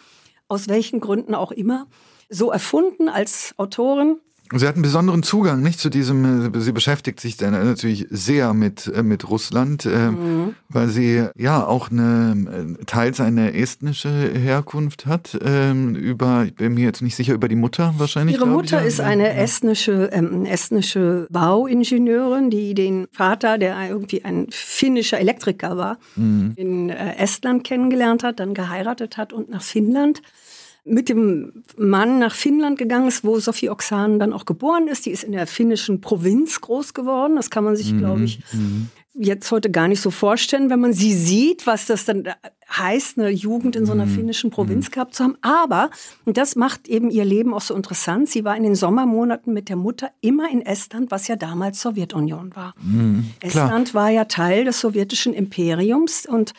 [0.48, 1.88] aus welchen Gründen auch immer,
[2.30, 4.18] so erfunden als Autorin.
[4.54, 8.54] Sie hat einen besonderen Zugang nicht zu diesem, äh, sie beschäftigt sich dann natürlich sehr
[8.54, 10.56] mit, äh, mit Russland, äh, mhm.
[10.70, 16.86] weil sie ja auch eine, teils eine estnische Herkunft hat, ähm, über, ich bin mir
[16.86, 18.36] jetzt nicht sicher, über die Mutter wahrscheinlich.
[18.36, 24.48] Ihre Mutter ich, ist eine estnische, ähm, estnische Bauingenieurin, die den Vater, der irgendwie ein
[24.52, 26.54] finnischer Elektriker war, mhm.
[26.56, 30.22] in Estland kennengelernt hat, dann geheiratet hat und nach Finnland
[30.86, 35.06] mit dem Mann nach Finnland gegangen ist, wo Sophie Oksanen dann auch geboren ist.
[35.08, 37.36] Die ist in der finnischen Provinz groß geworden.
[37.36, 37.98] Das kann man sich, mhm.
[37.98, 38.90] glaube ich, mhm.
[39.16, 42.30] jetzt heute gar nicht so vorstellen, wenn man sie sieht, was das dann
[42.70, 44.16] heißt, eine Jugend in so einer mhm.
[44.16, 44.92] finnischen Provinz mhm.
[44.92, 45.38] gehabt zu haben.
[45.42, 45.90] Aber,
[46.24, 49.70] und das macht eben ihr Leben auch so interessant, sie war in den Sommermonaten mit
[49.70, 52.76] der Mutter immer in Estland, was ja damals Sowjetunion war.
[52.82, 56.54] Mhm, Estland war ja Teil des sowjetischen Imperiums und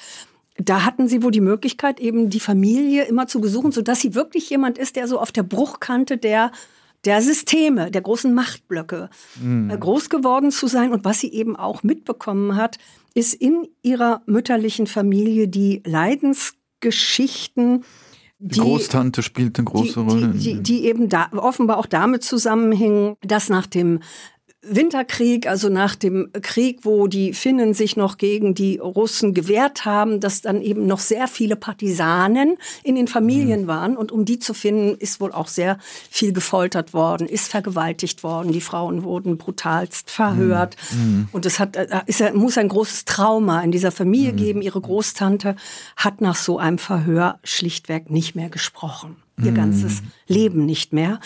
[0.58, 4.48] da hatten sie wohl die Möglichkeit, eben die Familie immer zu besuchen, sodass sie wirklich
[4.50, 6.50] jemand ist, der so auf der Bruchkante der
[7.04, 9.08] der Systeme, der großen Machtblöcke
[9.40, 9.68] mhm.
[9.78, 10.92] groß geworden zu sein.
[10.92, 12.78] Und was sie eben auch mitbekommen hat,
[13.14, 17.84] ist in ihrer mütterlichen Familie die Leidensgeschichten.
[18.38, 20.28] Die Großtante spielt eine große die, Rolle.
[20.28, 24.00] Die, die, die eben da offenbar auch damit zusammenhängen, dass nach dem
[24.68, 30.20] Winterkrieg, also nach dem Krieg, wo die Finnen sich noch gegen die Russen gewehrt haben,
[30.20, 33.66] dass dann eben noch sehr viele Partisanen in den Familien mhm.
[33.66, 33.96] waren.
[33.96, 35.78] Und um die zu finden, ist wohl auch sehr
[36.10, 38.52] viel gefoltert worden, ist vergewaltigt worden.
[38.52, 40.76] Die Frauen wurden brutalst verhört.
[40.92, 40.98] Mhm.
[40.98, 41.28] mhm.
[41.32, 44.36] Und es hat, äh, ist, muss ein großes Trauma in dieser Familie mhm.
[44.36, 44.62] geben.
[44.62, 45.56] Ihre Großtante
[45.96, 49.16] hat nach so einem Verhör schlichtweg nicht mehr gesprochen.
[49.42, 49.56] Ihr mhm.
[49.56, 51.20] ganzes Leben nicht mehr.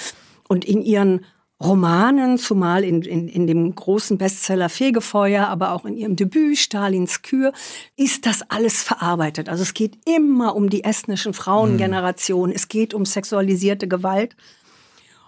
[0.48, 1.20] Und in ihren
[1.62, 7.20] Romanen, zumal in, in, in dem großen Bestseller Fegefeuer, aber auch in ihrem Debüt Stalins
[7.20, 7.52] Kür,
[7.96, 9.50] ist das alles verarbeitet.
[9.50, 12.56] Also es geht immer um die estnischen Frauengeneration, mhm.
[12.56, 14.36] es geht um sexualisierte Gewalt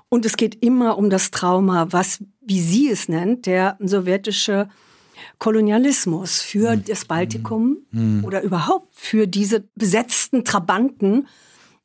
[0.08, 4.70] und es geht immer um das Trauma, was, wie sie es nennt, der sowjetische
[5.38, 6.84] Kolonialismus für mhm.
[6.86, 8.24] das Baltikum mhm.
[8.24, 11.28] oder überhaupt für diese besetzten Trabanten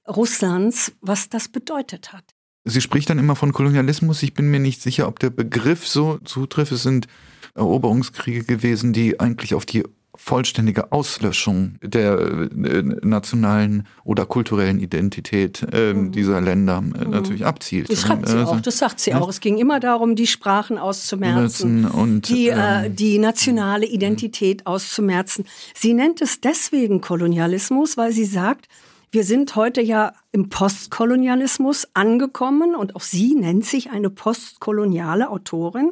[0.07, 2.36] Russlands, was das bedeutet hat.
[2.67, 4.23] Sie spricht dann immer von Kolonialismus.
[4.23, 6.71] Ich bin mir nicht sicher, ob der Begriff so zutrifft.
[6.71, 7.07] Es sind
[7.55, 9.83] Eroberungskriege gewesen, die eigentlich auf die
[10.17, 16.11] vollständige Auslöschung der äh, nationalen oder kulturellen Identität äh, mhm.
[16.11, 17.11] dieser Länder äh, mhm.
[17.11, 17.89] natürlich abzielt.
[17.89, 19.21] Das schreibt sie also, auch, das sagt sie ja.
[19.21, 19.29] auch.
[19.29, 25.45] Es ging immer darum, die Sprachen auszumerzen, und, die, äh, ähm, die nationale Identität auszumerzen.
[25.75, 28.67] Sie nennt es deswegen Kolonialismus, weil sie sagt,
[29.11, 35.91] wir sind heute ja im Postkolonialismus angekommen und auch sie nennt sich eine postkoloniale Autorin.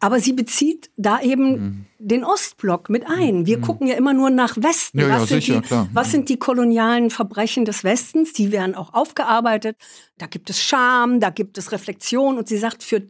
[0.00, 1.86] Aber sie bezieht da eben mhm.
[1.98, 3.46] den Ostblock mit ein.
[3.46, 3.62] Wir mhm.
[3.62, 5.00] gucken ja immer nur nach Westen.
[5.00, 8.32] Ja, was, ja, sind sicher, die, was sind die kolonialen Verbrechen des Westens?
[8.32, 9.76] Die werden auch aufgearbeitet.
[10.18, 12.36] Da gibt es Scham, da gibt es Reflexion.
[12.36, 13.02] Und sie sagt, für,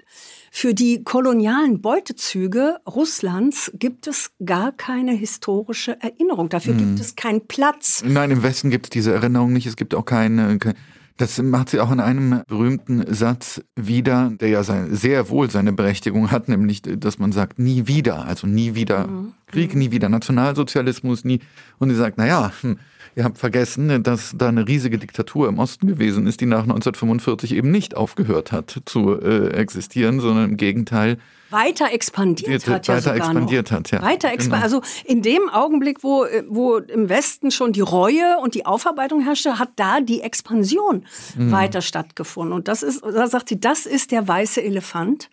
[0.50, 6.48] für die kolonialen Beutezüge Russlands gibt es gar keine historische Erinnerung.
[6.48, 6.78] Dafür mhm.
[6.78, 8.02] gibt es keinen Platz.
[8.06, 9.66] Nein, im Westen gibt es diese Erinnerung nicht.
[9.66, 10.76] Es gibt auch keine, keine
[11.18, 15.72] das macht sie auch in einem berühmten Satz wieder, der ja sein, sehr wohl seine
[15.72, 19.32] Berechtigung hat, nämlich, dass man sagt, nie wieder, also nie wieder mhm.
[19.46, 21.40] Krieg, nie wieder Nationalsozialismus, nie.
[21.78, 22.78] Und sie sagt, naja, hm,
[23.18, 27.52] Ihr habt vergessen, dass da eine riesige Diktatur im Osten gewesen ist, die nach 1945
[27.52, 31.18] eben nicht aufgehört hat zu äh, existieren, sondern im Gegenteil
[31.50, 33.78] weiter expandiert die, hat ja weiter expandiert noch.
[33.78, 34.62] hat ja weiter expa genau.
[34.62, 39.58] also in dem Augenblick wo wo im Westen schon die Reue und die Aufarbeitung herrschte
[39.58, 41.04] hat da die Expansion
[41.36, 41.50] mhm.
[41.50, 45.28] weiter stattgefunden und das ist da sagt sie das ist der weiße Elefant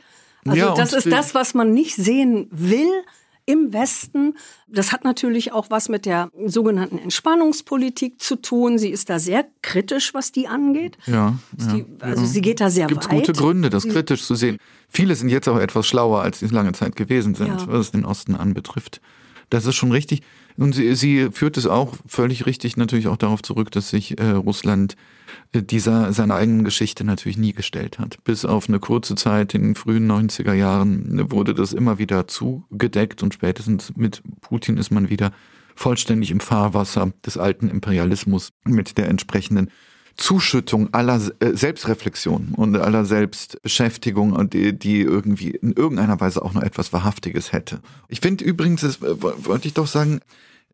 [0.47, 2.89] also ja, das ist das was man nicht sehen will
[3.45, 4.35] im Westen.
[4.67, 8.77] Das hat natürlich auch was mit der sogenannten Entspannungspolitik zu tun.
[8.77, 10.97] Sie ist da sehr kritisch, was die angeht.
[11.05, 11.37] Ja.
[11.51, 12.27] Die, also ja.
[12.27, 13.21] sie geht da sehr Gibt's weit.
[13.21, 14.57] Es gute Gründe, das kritisch zu sehen.
[14.89, 17.67] Viele sind jetzt auch etwas schlauer, als sie es lange Zeit gewesen sind, ja.
[17.67, 19.01] was es den Osten anbetrifft.
[19.49, 20.21] Das ist schon richtig.
[20.57, 24.31] Und sie, sie führt es auch völlig richtig natürlich auch darauf zurück, dass sich äh,
[24.31, 24.95] Russland
[25.51, 28.23] äh, dieser seiner eigenen Geschichte natürlich nie gestellt hat.
[28.23, 33.21] Bis auf eine kurze Zeit in den frühen 90er Jahren wurde das immer wieder zugedeckt
[33.21, 35.31] und spätestens mit Putin ist man wieder
[35.75, 39.69] vollständig im Fahrwasser des alten Imperialismus mit der entsprechenden
[40.17, 46.63] Zuschüttung aller äh, Selbstreflexion und aller Selbstbeschäftigung, die, die irgendwie in irgendeiner Weise auch noch
[46.63, 47.79] etwas Wahrhaftiges hätte.
[48.07, 50.21] Ich finde übrigens, das wollte ich doch sagen,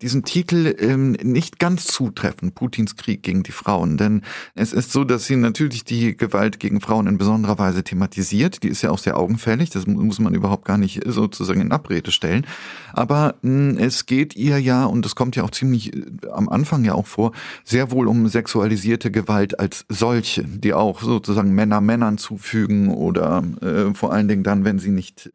[0.01, 3.97] diesen Titel ähm, nicht ganz zutreffen, Putins Krieg gegen die Frauen.
[3.97, 4.21] Denn
[4.55, 8.63] es ist so, dass sie natürlich die Gewalt gegen Frauen in besonderer Weise thematisiert.
[8.63, 12.11] Die ist ja auch sehr augenfällig, das muss man überhaupt gar nicht sozusagen in Abrede
[12.11, 12.45] stellen.
[12.93, 16.83] Aber mh, es geht ihr ja, und das kommt ja auch ziemlich äh, am Anfang
[16.83, 17.31] ja auch vor,
[17.63, 23.93] sehr wohl um sexualisierte Gewalt als solche, die auch sozusagen Männer Männern zufügen oder äh,
[23.93, 25.31] vor allen Dingen dann, wenn sie nicht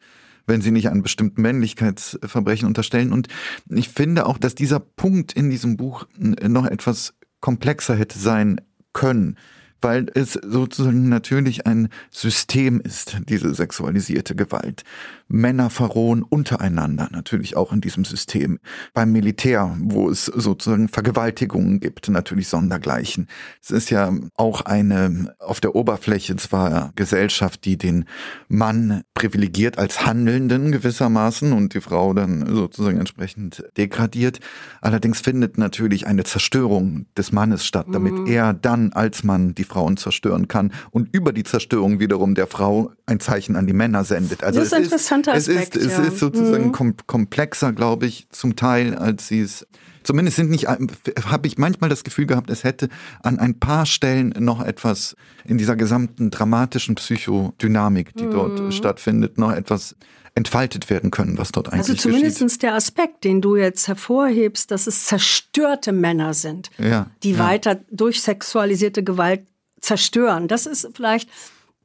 [0.46, 3.12] wenn sie nicht einen bestimmten Männlichkeitsverbrechen unterstellen.
[3.12, 3.28] Und
[3.68, 8.60] ich finde auch, dass dieser Punkt in diesem Buch noch etwas komplexer hätte sein
[8.92, 9.36] können
[9.82, 14.82] weil es sozusagen natürlich ein System ist, diese sexualisierte Gewalt.
[15.28, 18.58] Männer verrohen untereinander, natürlich auch in diesem System.
[18.94, 23.28] Beim Militär, wo es sozusagen Vergewaltigungen gibt, natürlich sondergleichen.
[23.62, 28.04] Es ist ja auch eine auf der Oberfläche zwar Gesellschaft, die den
[28.48, 34.40] Mann privilegiert als Handelnden gewissermaßen und die Frau dann sozusagen entsprechend degradiert.
[34.80, 38.26] Allerdings findet natürlich eine Zerstörung des Mannes statt, damit mhm.
[38.26, 42.92] er dann als Mann die Frauen zerstören kann und über die Zerstörung wiederum der Frau
[43.06, 44.44] ein Zeichen an die Männer sendet.
[44.44, 45.76] Also das ist ein interessanter Aspekt.
[45.76, 46.02] Es ist, ja.
[46.04, 46.96] es ist sozusagen mhm.
[47.06, 49.66] komplexer, glaube ich, zum Teil, als sie es
[50.06, 52.88] Zumindest sind nicht, habe ich manchmal das Gefühl gehabt, es hätte
[53.24, 58.30] an ein paar Stellen noch etwas in dieser gesamten dramatischen Psychodynamik, die mhm.
[58.30, 59.96] dort stattfindet, noch etwas
[60.36, 64.86] entfaltet werden können, was dort eigentlich Also zumindest der Aspekt, den du jetzt hervorhebst, dass
[64.86, 67.38] es zerstörte Männer sind, ja, die ja.
[67.40, 69.40] weiter durch sexualisierte Gewalt
[69.80, 70.46] zerstören.
[70.46, 71.28] Das ist vielleicht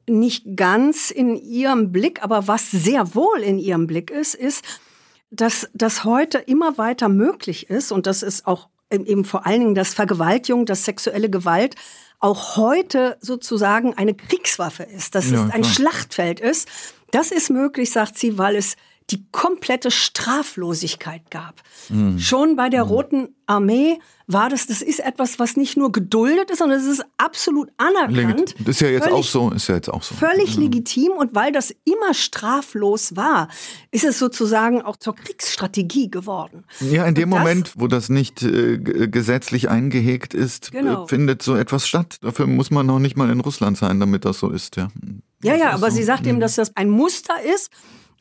[0.08, 4.64] nicht ganz in ihrem Blick, aber was sehr wohl in ihrem Blick ist, ist,
[5.30, 9.74] dass das heute immer weiter möglich ist und das ist auch eben vor allen Dingen
[9.74, 11.76] das Vergewaltigung, das sexuelle Gewalt
[12.20, 16.68] auch heute sozusagen eine Kriegswaffe ist, dass ja, es ein Schlachtfeld ist.
[17.10, 18.76] Das ist möglich, sagt sie, weil es
[19.10, 21.62] die komplette Straflosigkeit gab.
[21.88, 22.18] Mhm.
[22.18, 22.90] Schon bei der mhm.
[22.90, 27.04] Roten Armee war das, das ist etwas, was nicht nur geduldet ist, sondern es ist
[27.18, 28.54] absolut anerkannt.
[28.60, 30.14] Das ist ja jetzt völlig, auch so, ist ja jetzt auch so.
[30.14, 30.62] Völlig mhm.
[30.64, 33.48] legitim und weil das immer straflos war,
[33.90, 36.64] ist es sozusagen auch zur Kriegsstrategie geworden.
[36.80, 41.06] Ja, in dem das, Moment, wo das nicht äh, gesetzlich eingehegt ist, äh, genau.
[41.06, 42.16] findet so etwas statt.
[42.22, 44.88] Dafür muss man noch nicht mal in Russland sein, damit das so ist, ja.
[45.42, 45.96] Ja, ja, aber so.
[45.96, 46.40] sie sagt eben, mhm.
[46.40, 47.70] dass das ein Muster ist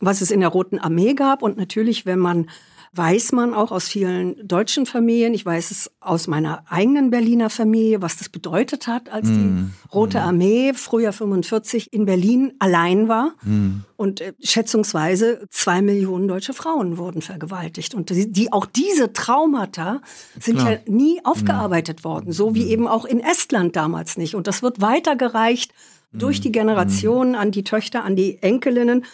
[0.02, 1.42] was es in der Roten Armee gab.
[1.42, 2.48] Und natürlich, wenn man
[2.94, 8.02] weiß man auch aus vielen deutschen Familien, ich weiß es aus meiner eigenen Berliner Familie,
[8.02, 9.34] was das bedeutet hat, als mm.
[9.34, 10.22] die Rote mm.
[10.22, 13.36] Armee früher 45 in Berlin allein war.
[13.44, 13.86] Mm.
[13.96, 17.96] Und äh, schätzungsweise zwei Millionen deutsche Frauen wurden vergewaltigt.
[17.96, 20.02] Und die, die auch diese Traumata
[20.38, 20.72] sind Klar.
[20.74, 24.36] ja nie aufgearbeitet worden, so wie eben auch in Estland damals nicht.
[24.36, 25.72] Und das wird weitergereicht
[26.12, 29.06] durch die Generationen an die Töchter, an die Enkelinnen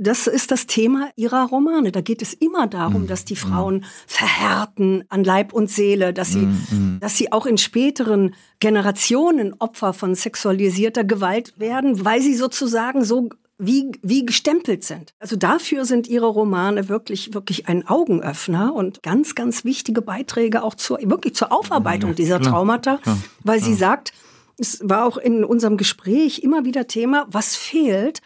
[0.00, 1.92] das ist das Thema ihrer Romane.
[1.92, 3.84] Da geht es immer darum, mm, dass die Frauen mm.
[4.06, 9.92] verhärten an Leib und Seele, dass sie, mm, dass sie auch in späteren Generationen Opfer
[9.92, 15.12] von sexualisierter Gewalt werden, weil sie sozusagen so wie, wie gestempelt sind.
[15.18, 20.74] Also dafür sind ihre Romane wirklich, wirklich ein Augenöffner und ganz, ganz wichtige Beiträge auch
[20.74, 23.00] zur, wirklich zur Aufarbeitung dieser Traumata,
[23.44, 24.14] weil sie sagt,
[24.56, 28.22] es war auch in unserem Gespräch immer wieder Thema, was fehlt,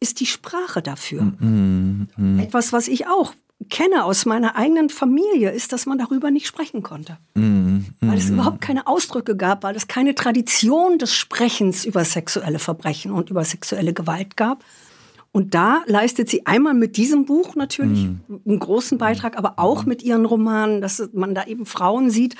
[0.00, 1.22] ist die Sprache dafür.
[1.22, 3.34] Mm, mm, Etwas, was ich auch
[3.68, 7.18] kenne aus meiner eigenen Familie, ist, dass man darüber nicht sprechen konnte.
[7.34, 12.58] Mm, weil es überhaupt keine Ausdrücke gab, weil es keine Tradition des Sprechens über sexuelle
[12.58, 14.64] Verbrechen und über sexuelle Gewalt gab.
[15.32, 20.02] Und da leistet sie einmal mit diesem Buch natürlich einen großen Beitrag, aber auch mit
[20.02, 22.34] ihren Romanen, dass man da eben Frauen sieht,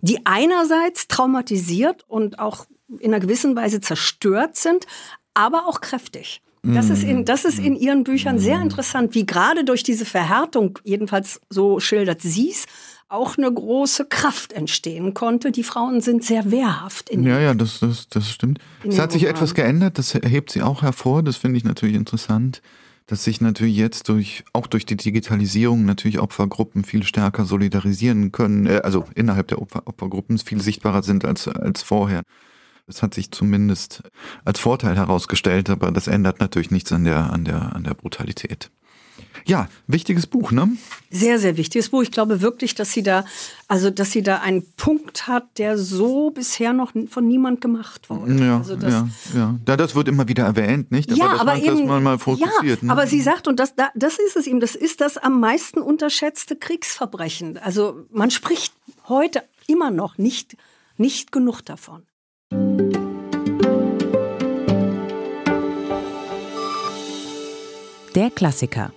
[0.00, 2.64] die einerseits traumatisiert und auch
[2.98, 4.86] in einer gewissen Weise zerstört sind,
[5.34, 6.42] aber auch kräftig.
[6.62, 8.62] Das ist, in, das ist in ihren Büchern sehr mm.
[8.62, 12.66] interessant, wie gerade durch diese Verhärtung, jedenfalls so schildert sie es,
[13.08, 15.52] auch eine große Kraft entstehen konnte.
[15.52, 17.10] Die Frauen sind sehr wehrhaft.
[17.10, 18.60] In ja, ja, das, das, das stimmt.
[18.86, 22.62] Es hat sich etwas geändert, das hebt sie auch hervor, das finde ich natürlich interessant,
[23.06, 28.66] dass sich natürlich jetzt durch, auch durch die Digitalisierung natürlich Opfergruppen viel stärker solidarisieren können,
[28.66, 32.22] äh, also innerhalb der Opfer, Opfergruppen viel sichtbarer sind als, als vorher.
[32.90, 34.02] Das hat sich zumindest
[34.44, 38.70] als Vorteil herausgestellt, aber das ändert natürlich nichts an der, an der, an der Brutalität.
[39.46, 40.68] Ja, wichtiges Buch, ne?
[41.10, 42.02] Sehr, sehr wichtiges Buch.
[42.02, 43.24] Ich glaube wirklich, dass sie da,
[43.68, 48.44] also dass sie da einen Punkt hat, der so bisher noch von niemand gemacht wurde.
[48.44, 49.58] Ja, also das, ja, ja.
[49.64, 51.16] Da, das wird immer wieder erwähnt, nicht?
[51.16, 52.82] Ja, aber, eben, man mal fokussiert.
[52.82, 52.92] Ja, ne?
[52.92, 56.56] aber sie sagt, und das, das ist es eben, das ist das am meisten unterschätzte
[56.56, 57.58] Kriegsverbrechen.
[57.58, 58.74] Also man spricht
[59.08, 60.56] heute immer noch nicht,
[60.96, 62.02] nicht genug davon.
[68.14, 68.92] Der Klassiker.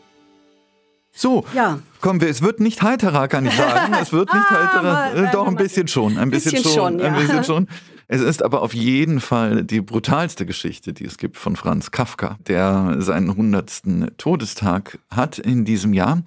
[1.15, 1.77] So, Ja.
[2.01, 2.29] kommen wir.
[2.29, 3.93] Es wird nicht heiterer, kann ich sagen.
[4.01, 4.93] Es wird nicht Ah, heiterer.
[4.93, 6.17] mal- Äh, Doch, ein bisschen schon.
[6.17, 6.99] Ein bisschen, bisschen schon.
[6.99, 7.19] schon, Ein ja.
[7.19, 7.67] bisschen schon.
[8.07, 12.37] Es ist aber auf jeden Fall die brutalste Geschichte, die es gibt von Franz Kafka,
[12.47, 14.17] der seinen 100.
[14.17, 16.21] Todestag hat in diesem Jahr.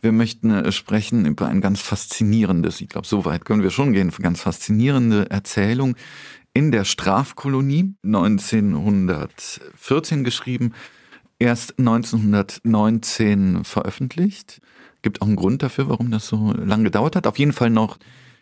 [0.00, 3.92] Wir möchten äh, sprechen über ein ganz faszinierendes, ich glaube, so weit können wir schon
[3.92, 5.96] gehen, ganz faszinierende Erzählung
[6.54, 10.72] in der Strafkolonie, 1914 geschrieben,
[11.38, 14.60] erst 1919 veröffentlicht.
[15.02, 17.26] Gibt auch einen Grund dafür, warum das so lange gedauert hat.
[17.26, 17.98] Auf jeden Fall noch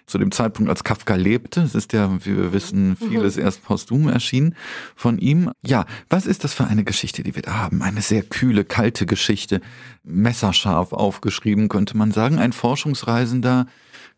[0.06, 1.60] zu dem Zeitpunkt, als Kafka lebte.
[1.62, 4.54] Es ist ja, wie wir wissen, vieles erst posthum erschienen
[4.94, 5.50] von ihm.
[5.64, 7.82] Ja, was ist das für eine Geschichte, die wir da haben?
[7.82, 9.60] Eine sehr kühle, kalte Geschichte,
[10.04, 12.38] messerscharf aufgeschrieben, könnte man sagen.
[12.38, 13.66] Ein Forschungsreisender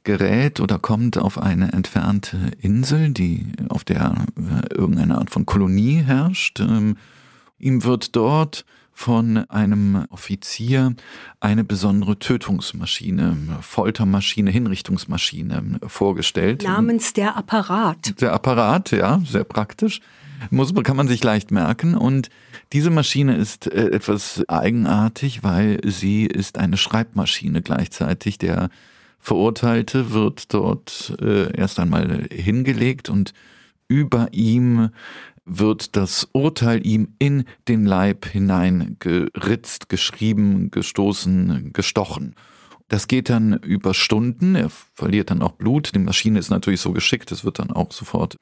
[0.05, 6.03] gerät oder kommt auf eine entfernte Insel, die auf der äh, irgendeine Art von Kolonie
[6.03, 6.61] herrscht.
[7.59, 10.94] Ihm wird dort von einem Offizier
[11.38, 16.64] eine besondere Tötungsmaschine, Foltermaschine, Hinrichtungsmaschine vorgestellt.
[16.64, 18.20] Namens der Apparat.
[18.20, 20.00] Der Apparat, ja, sehr praktisch.
[20.50, 21.94] Muss, kann man sich leicht merken.
[21.94, 22.28] Und
[22.72, 28.38] diese Maschine ist äh, etwas eigenartig, weil sie ist eine Schreibmaschine gleichzeitig.
[28.38, 28.68] Der
[29.20, 33.32] Verurteilte wird dort äh, erst einmal hingelegt und
[33.88, 34.90] über ihm
[35.49, 42.34] wird das Urteil ihm in den Leib hineingeritzt, geschrieben, gestoßen, gestochen.
[42.88, 46.92] Das geht dann über Stunden, er verliert dann auch Blut, die Maschine ist natürlich so
[46.92, 48.36] geschickt, es wird dann auch sofort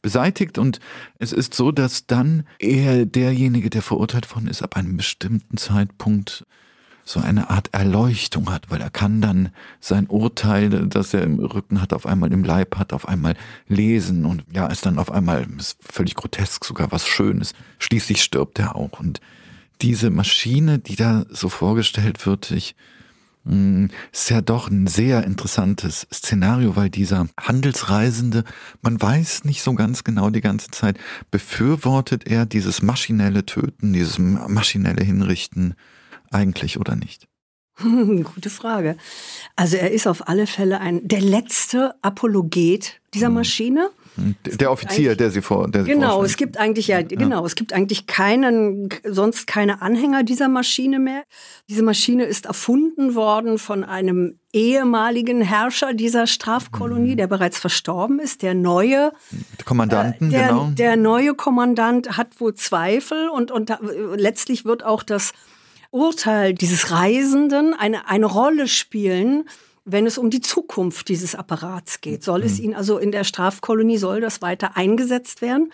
[0.00, 0.58] beseitigt.
[0.58, 0.80] Und
[1.18, 6.46] es ist so, dass dann er derjenige, der verurteilt worden ist, ab einem bestimmten Zeitpunkt
[7.08, 9.48] so eine Art Erleuchtung hat, weil er kann dann
[9.80, 13.34] sein Urteil, das er im Rücken hat, auf einmal im Leib hat, auf einmal
[13.66, 17.54] lesen und ja, ist dann auf einmal ist völlig grotesk, sogar was Schönes.
[17.78, 19.22] Schließlich stirbt er auch und
[19.80, 22.76] diese Maschine, die da so vorgestellt wird, ich
[23.44, 28.44] mh, ist ja doch ein sehr interessantes Szenario, weil dieser Handelsreisende,
[28.82, 30.98] man weiß nicht so ganz genau die ganze Zeit,
[31.30, 35.74] befürwortet er dieses maschinelle Töten, dieses maschinelle Hinrichten
[36.30, 37.28] eigentlich oder nicht?
[38.34, 38.96] Gute Frage.
[39.56, 43.90] Also er ist auf alle Fälle ein der letzte Apologet dieser Maschine.
[44.44, 46.30] Der Offizier, der sie vor, der sie Genau, vorstellt.
[46.30, 51.22] es gibt eigentlich ja, genau, es gibt eigentlich keinen, sonst keine Anhänger dieser Maschine mehr.
[51.68, 58.42] Diese Maschine ist erfunden worden von einem ehemaligen Herrscher dieser Strafkolonie, der bereits verstorben ist.
[58.42, 59.12] Der neue,
[59.64, 60.70] Kommandanten, der, genau.
[60.72, 63.78] der neue Kommandant hat wohl Zweifel und, und da,
[64.16, 65.32] letztlich wird auch das
[65.90, 69.48] Urteil dieses Reisenden eine, eine Rolle spielen,
[69.84, 72.22] wenn es um die Zukunft dieses Apparats geht.
[72.22, 75.72] Soll es ihn also in der Strafkolonie, soll das weiter eingesetzt werden?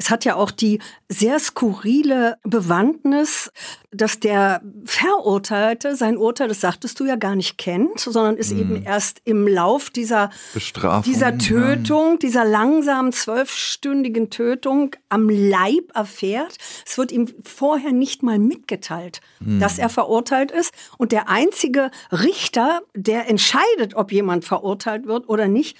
[0.00, 0.78] Es hat ja auch die
[1.08, 3.50] sehr skurrile Bewandtnis,
[3.90, 8.84] dass der Verurteilte sein Urteil, das sagtest du ja gar nicht kennt, sondern ist eben
[8.84, 11.38] erst im Lauf dieser, Bestrafung, dieser ja.
[11.38, 16.58] Tötung, dieser langsamen zwölfstündigen Tötung am Leib erfährt.
[16.86, 20.72] Es wird ihm vorher nicht mal mitgeteilt, dass er verurteilt ist.
[20.96, 25.76] Und der einzige Richter, der entscheidet, ob jemand verurteilt wird oder nicht,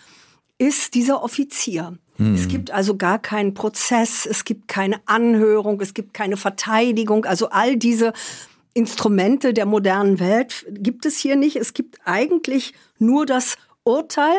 [0.58, 1.98] ist dieser Offizier.
[2.20, 7.24] Es gibt also gar keinen Prozess, es gibt keine Anhörung, es gibt keine Verteidigung.
[7.24, 8.12] Also all diese
[8.74, 11.54] Instrumente der modernen Welt gibt es hier nicht.
[11.54, 14.36] Es gibt eigentlich nur das Urteil.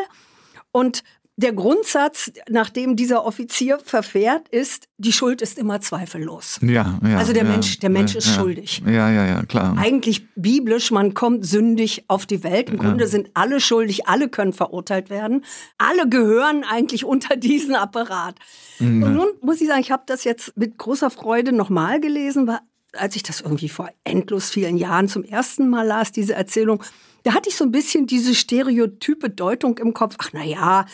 [0.72, 1.02] Und
[1.40, 6.58] der Grundsatz, nach dem dieser Offizier verfährt, ist, die Schuld ist immer zweifellos.
[6.62, 8.32] Ja, ja, Also der ja, Mensch- der Mensch ja, ist ja.
[8.34, 8.82] schuldig.
[8.86, 9.74] Ja, ja, ja, klar.
[9.78, 12.68] Eigentlich biblisch, man kommt sündig auf die Welt.
[12.68, 15.44] Im Grunde sind alle schuldig, alle können verurteilt werden.
[15.78, 18.34] Alle gehören eigentlich unter diesen Apparat.
[18.78, 19.02] Mhm.
[19.02, 22.58] Und nun muss ich sagen, ich habe das jetzt mit großer Freude nochmal gelesen, weil
[22.92, 26.82] als ich das irgendwie vor endlos vielen Jahren zum ersten Mal las, diese Erzählung,
[27.22, 30.16] da hatte ich so ein bisschen diese stereotype Deutung im Kopf.
[30.18, 30.86] Ach na ja,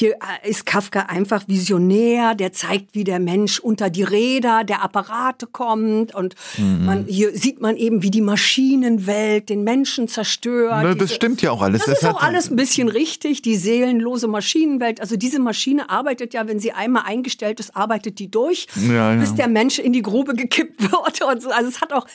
[0.00, 4.82] hier äh, ist Kafka einfach visionär, der zeigt, wie der Mensch unter die Räder der
[4.82, 6.84] Apparate kommt und Mhm.
[6.86, 10.70] man, hier sieht man eben, wie die Maschinenwelt den Menschen zerstört.
[10.82, 11.84] Na, das Diese- stimmt ja auch alles.
[11.84, 15.00] das Das ist auch alles ein bisschen richtig, die seelenlose Maschinenwelt.
[15.00, 19.20] Also diese Maschine arbeitet ja, wenn sie einmal eingestellt ist, arbeitet die durch, Ja, ja.
[19.20, 21.22] bis der Mensch in die Grube gekippt wird.
[21.22, 21.50] Und so.
[21.50, 22.06] Also es hat auch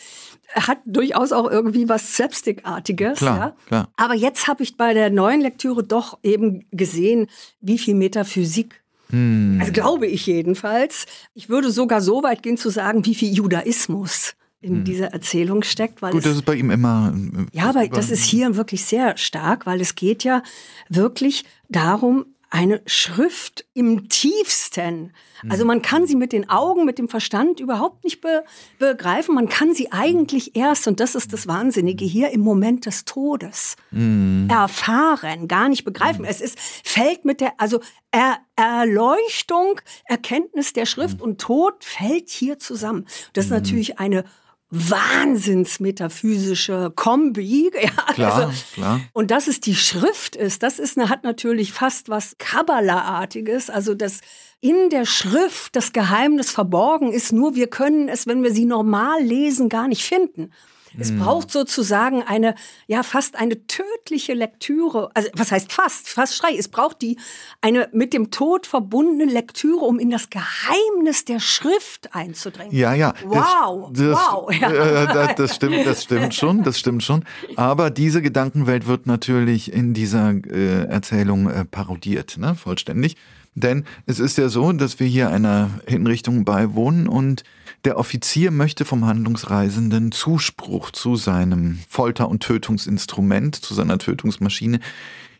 [0.56, 3.20] hat durchaus auch irgendwie was Slapstick-artiges.
[3.20, 3.56] Klar, ja.
[3.68, 3.89] klar.
[3.97, 7.28] Aber jetzt habe ich bei der neuen Lektüre doch eben gesehen,
[7.62, 8.82] wie viel Metaphysik
[9.12, 9.58] Hm.
[9.60, 11.06] also glaube ich jedenfalls.
[11.34, 16.01] Ich würde sogar so weit gehen zu sagen, wie viel Judaismus in dieser Erzählung steckt,
[16.01, 16.18] weil Hm.
[16.18, 17.14] Gut, das ist bei ihm immer.
[17.16, 20.41] äh, ja, aber das ist hier wirklich sehr stark, weil es geht ja
[20.89, 22.26] wirklich darum,
[22.56, 25.12] eine Schrift im tiefsten.
[25.49, 28.45] Also man kann sie mit den Augen, mit dem Verstand überhaupt nicht be
[28.80, 29.36] begreifen.
[29.36, 33.76] Man kann sie eigentlich erst, und das ist das Wahnsinnige hier, im Moment des Todes
[33.91, 34.47] mhm.
[34.49, 36.24] erfahren, gar nicht begreifen.
[36.24, 37.82] Es ist, fällt mit der, also
[38.12, 43.06] er, Erleuchtung, Erkenntnis der Schrift und Tod fällt hier zusammen.
[43.34, 44.24] Das ist natürlich eine
[44.70, 47.72] wahnsinnsmetaphysische Kombi.
[47.82, 49.01] Ja, klar, also, klar.
[49.13, 53.70] Und dass es die Schrift ist, das ist, hat natürlich fast was Kabbala-artiges.
[53.70, 54.22] Also dass
[54.66, 59.22] in der Schrift das Geheimnis verborgen ist, nur wir können es, wenn wir sie normal
[59.22, 60.49] lesen, gar nicht finden.
[60.97, 61.20] Es hm.
[61.20, 62.55] braucht sozusagen eine,
[62.88, 65.11] ja, fast eine tödliche Lektüre.
[65.13, 66.09] Also, was heißt fast?
[66.09, 66.55] Fast schrei.
[66.57, 67.18] Es braucht die,
[67.61, 72.74] eine mit dem Tod verbundene Lektüre, um in das Geheimnis der Schrift einzudringen.
[72.74, 73.13] Ja, ja.
[73.24, 73.91] Wow.
[73.91, 74.51] Das, das, wow.
[74.51, 75.30] Ja.
[75.30, 77.24] Äh, das stimmt, das stimmt schon, das stimmt schon.
[77.55, 83.16] Aber diese Gedankenwelt wird natürlich in dieser äh, Erzählung äh, parodiert, ne, vollständig.
[83.56, 87.43] Denn es ist ja so, dass wir hier einer Hinrichtung beiwohnen und
[87.86, 94.80] der Offizier möchte vom Handlungsreisenden Zuspruch zu seinem Folter- und Tötungsinstrument, zu seiner Tötungsmaschine,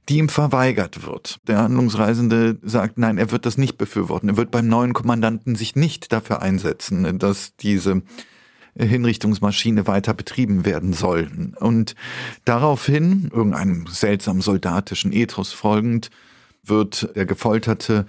[0.08, 1.40] die ihm verweigert wird.
[1.48, 4.30] Der Handlungsreisende sagt, nein, er wird das nicht befürworten.
[4.30, 8.02] Er wird beim neuen Kommandanten sich nicht dafür einsetzen, dass diese
[8.78, 11.30] Hinrichtungsmaschine weiter betrieben werden soll.
[11.60, 11.96] Und
[12.44, 16.12] daraufhin, irgendeinem seltsamen soldatischen Ethos folgend,
[16.66, 18.06] wird der Gefolterte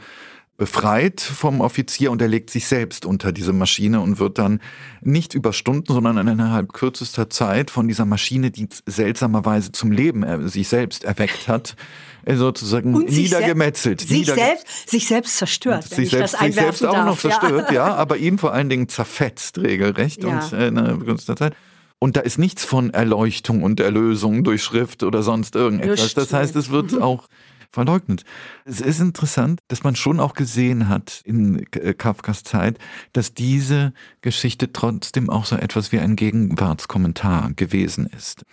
[0.56, 4.60] befreit vom Offizier und er legt sich selbst unter diese Maschine und wird dann
[5.02, 10.68] nicht über Stunden, sondern innerhalb kürzester Zeit von dieser Maschine, die seltsamerweise zum Leben sich
[10.68, 11.76] selbst erweckt hat,
[12.24, 14.00] äh, sozusagen und niedergemetzelt.
[14.00, 17.88] Sich, niederge selbst, sich selbst zerstört, sich selbst, sich selbst auch darf, noch zerstört, ja.
[17.88, 20.40] ja, aber ihn vor allen Dingen zerfetzt regelrecht ja.
[20.40, 21.54] und äh, in einer kürzester Zeit.
[21.98, 26.14] Und da ist nichts von Erleuchtung und Erlösung durch Schrift oder sonst irgendetwas.
[26.14, 27.28] Das heißt, es wird auch
[27.76, 28.24] verleugnet.
[28.64, 32.78] Es ist interessant, dass man schon auch gesehen hat in äh, Kafkas Zeit,
[33.12, 38.46] dass diese Geschichte trotzdem auch so etwas wie ein Gegenwartskommentar gewesen ist.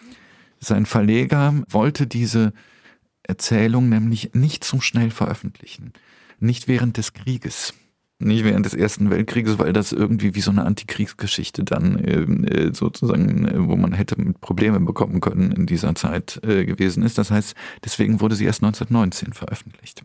[0.60, 2.52] Sein Verleger wollte diese
[3.24, 5.94] Erzählung nämlich nicht so schnell veröffentlichen,
[6.40, 7.74] nicht während des Krieges.
[8.24, 12.74] Nicht während des Ersten Weltkrieges, weil das irgendwie wie so eine Antikriegsgeschichte dann ähm, äh,
[12.74, 17.18] sozusagen, äh, wo man hätte mit Probleme bekommen können in dieser Zeit äh, gewesen ist.
[17.18, 17.54] Das heißt,
[17.84, 20.04] deswegen wurde sie erst 1919 veröffentlicht.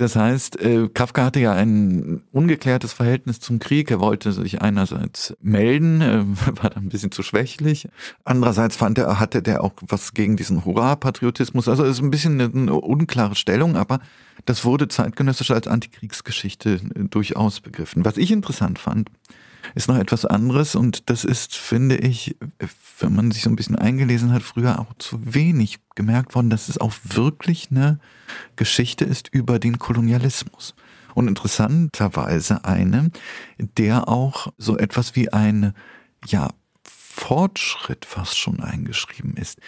[0.00, 3.90] Das heißt, äh, Kafka hatte ja ein ungeklärtes Verhältnis zum Krieg.
[3.90, 6.24] Er wollte sich einerseits melden, äh,
[6.62, 7.86] war dann ein bisschen zu schwächlich.
[8.24, 11.68] Andererseits fand er, hatte der auch was gegen diesen Hurra-Patriotismus.
[11.68, 14.00] Also ist ein bisschen eine unklare Stellung, aber
[14.46, 18.02] das wurde zeitgenössisch als Antikriegsgeschichte äh, durchaus begriffen.
[18.02, 19.10] Was ich interessant fand,
[19.74, 22.36] ist noch etwas anderes und das ist, finde ich,
[22.98, 26.68] wenn man sich so ein bisschen eingelesen hat, früher auch zu wenig gemerkt worden, dass
[26.68, 27.98] es auch wirklich eine
[28.56, 30.74] Geschichte ist über den Kolonialismus.
[31.14, 33.10] Und interessanterweise eine,
[33.58, 35.74] der auch so etwas wie eine,
[36.26, 36.50] ja,
[36.84, 39.58] Fortschritt fast schon eingeschrieben ist.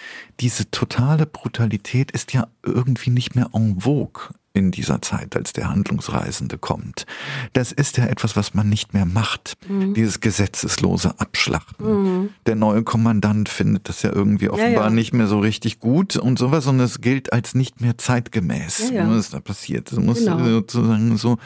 [0.40, 5.68] Diese totale Brutalität ist ja irgendwie nicht mehr en vogue in dieser Zeit, als der
[5.70, 7.06] Handlungsreisende kommt.
[7.52, 9.56] Das ist ja etwas, was man nicht mehr macht.
[9.68, 9.94] Mhm.
[9.94, 11.86] Dieses gesetzeslose Abschlachten.
[11.86, 12.28] Mhm.
[12.46, 14.90] Der neue Kommandant findet das ja irgendwie offenbar ja, ja.
[14.90, 19.08] nicht mehr so richtig gut und sowas, und es gilt als nicht mehr zeitgemäß, ja,
[19.08, 19.90] was da passiert.
[19.90, 20.44] Es muss genau.
[20.44, 21.38] sozusagen so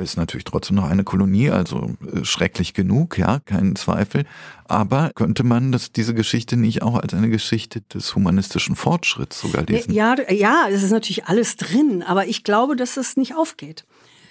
[0.00, 4.24] ist natürlich trotzdem noch eine Kolonie, also äh, schrecklich genug, ja, kein Zweifel.
[4.70, 9.64] Aber könnte man das, diese Geschichte nicht auch als eine Geschichte des humanistischen Fortschritts sogar
[9.64, 9.92] lesen?
[9.92, 13.84] Ja, ja, es ist natürlich alles drin, aber ich glaube, dass es nicht aufgeht.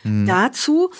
[0.03, 0.25] Hm.
[0.25, 0.91] Dazu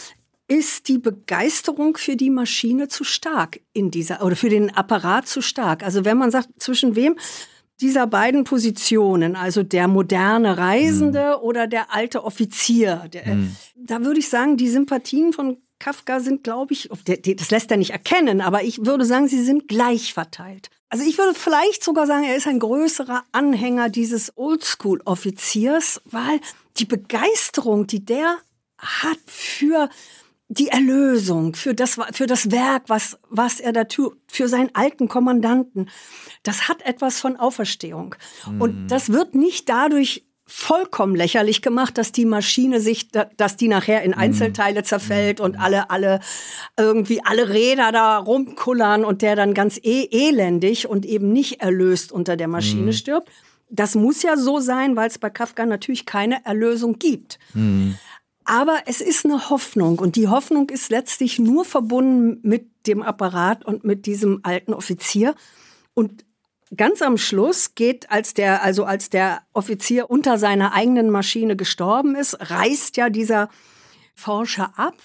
[0.50, 5.42] ist die Begeisterung für die Maschine zu stark in dieser, oder für den Apparat zu
[5.42, 5.84] stark.
[5.84, 7.16] Also wenn man sagt, zwischen wem
[7.80, 11.44] dieser beiden Positionen, also der moderne Reisende mhm.
[11.44, 13.56] oder der alte Offizier, der, mhm.
[13.78, 17.92] da würde ich sagen, die Sympathien von Kafka sind, glaube ich, das lässt er nicht
[17.92, 20.70] erkennen, aber ich würde sagen, sie sind gleich verteilt.
[20.90, 26.40] Also ich würde vielleicht sogar sagen, er ist ein größerer Anhänger dieses Oldschool-Offiziers, weil
[26.78, 28.38] die Begeisterung, die der
[28.78, 29.90] hat für
[30.48, 35.08] die Erlösung, für das, für das Werk, was, was er da tut, für seinen alten
[35.08, 35.90] Kommandanten,
[36.42, 38.16] das hat etwas von Auferstehung.
[38.48, 38.62] Mhm.
[38.62, 44.02] Und das wird nicht dadurch vollkommen lächerlich gemacht, dass die Maschine sich, dass die nachher
[44.02, 44.18] in mhm.
[44.18, 45.46] Einzelteile zerfällt mhm.
[45.46, 46.20] und alle, alle,
[46.76, 52.12] irgendwie alle Räder da rumkullern und der dann ganz eh elendig und eben nicht erlöst
[52.12, 52.94] unter der Maschine mhm.
[52.94, 53.30] stirbt.
[53.70, 57.38] Das muss ja so sein, weil es bei Kafka natürlich keine Erlösung gibt.
[57.54, 58.00] Mhm.
[58.44, 63.64] Aber es ist eine Hoffnung und die Hoffnung ist letztlich nur verbunden mit dem Apparat
[63.64, 65.36] und mit diesem alten Offizier.
[65.94, 66.26] Und
[66.76, 72.16] ganz am Schluss geht, als der, also als der Offizier unter seiner eigenen Maschine gestorben
[72.16, 73.50] ist, reist ja dieser
[74.20, 74.96] Forscher ab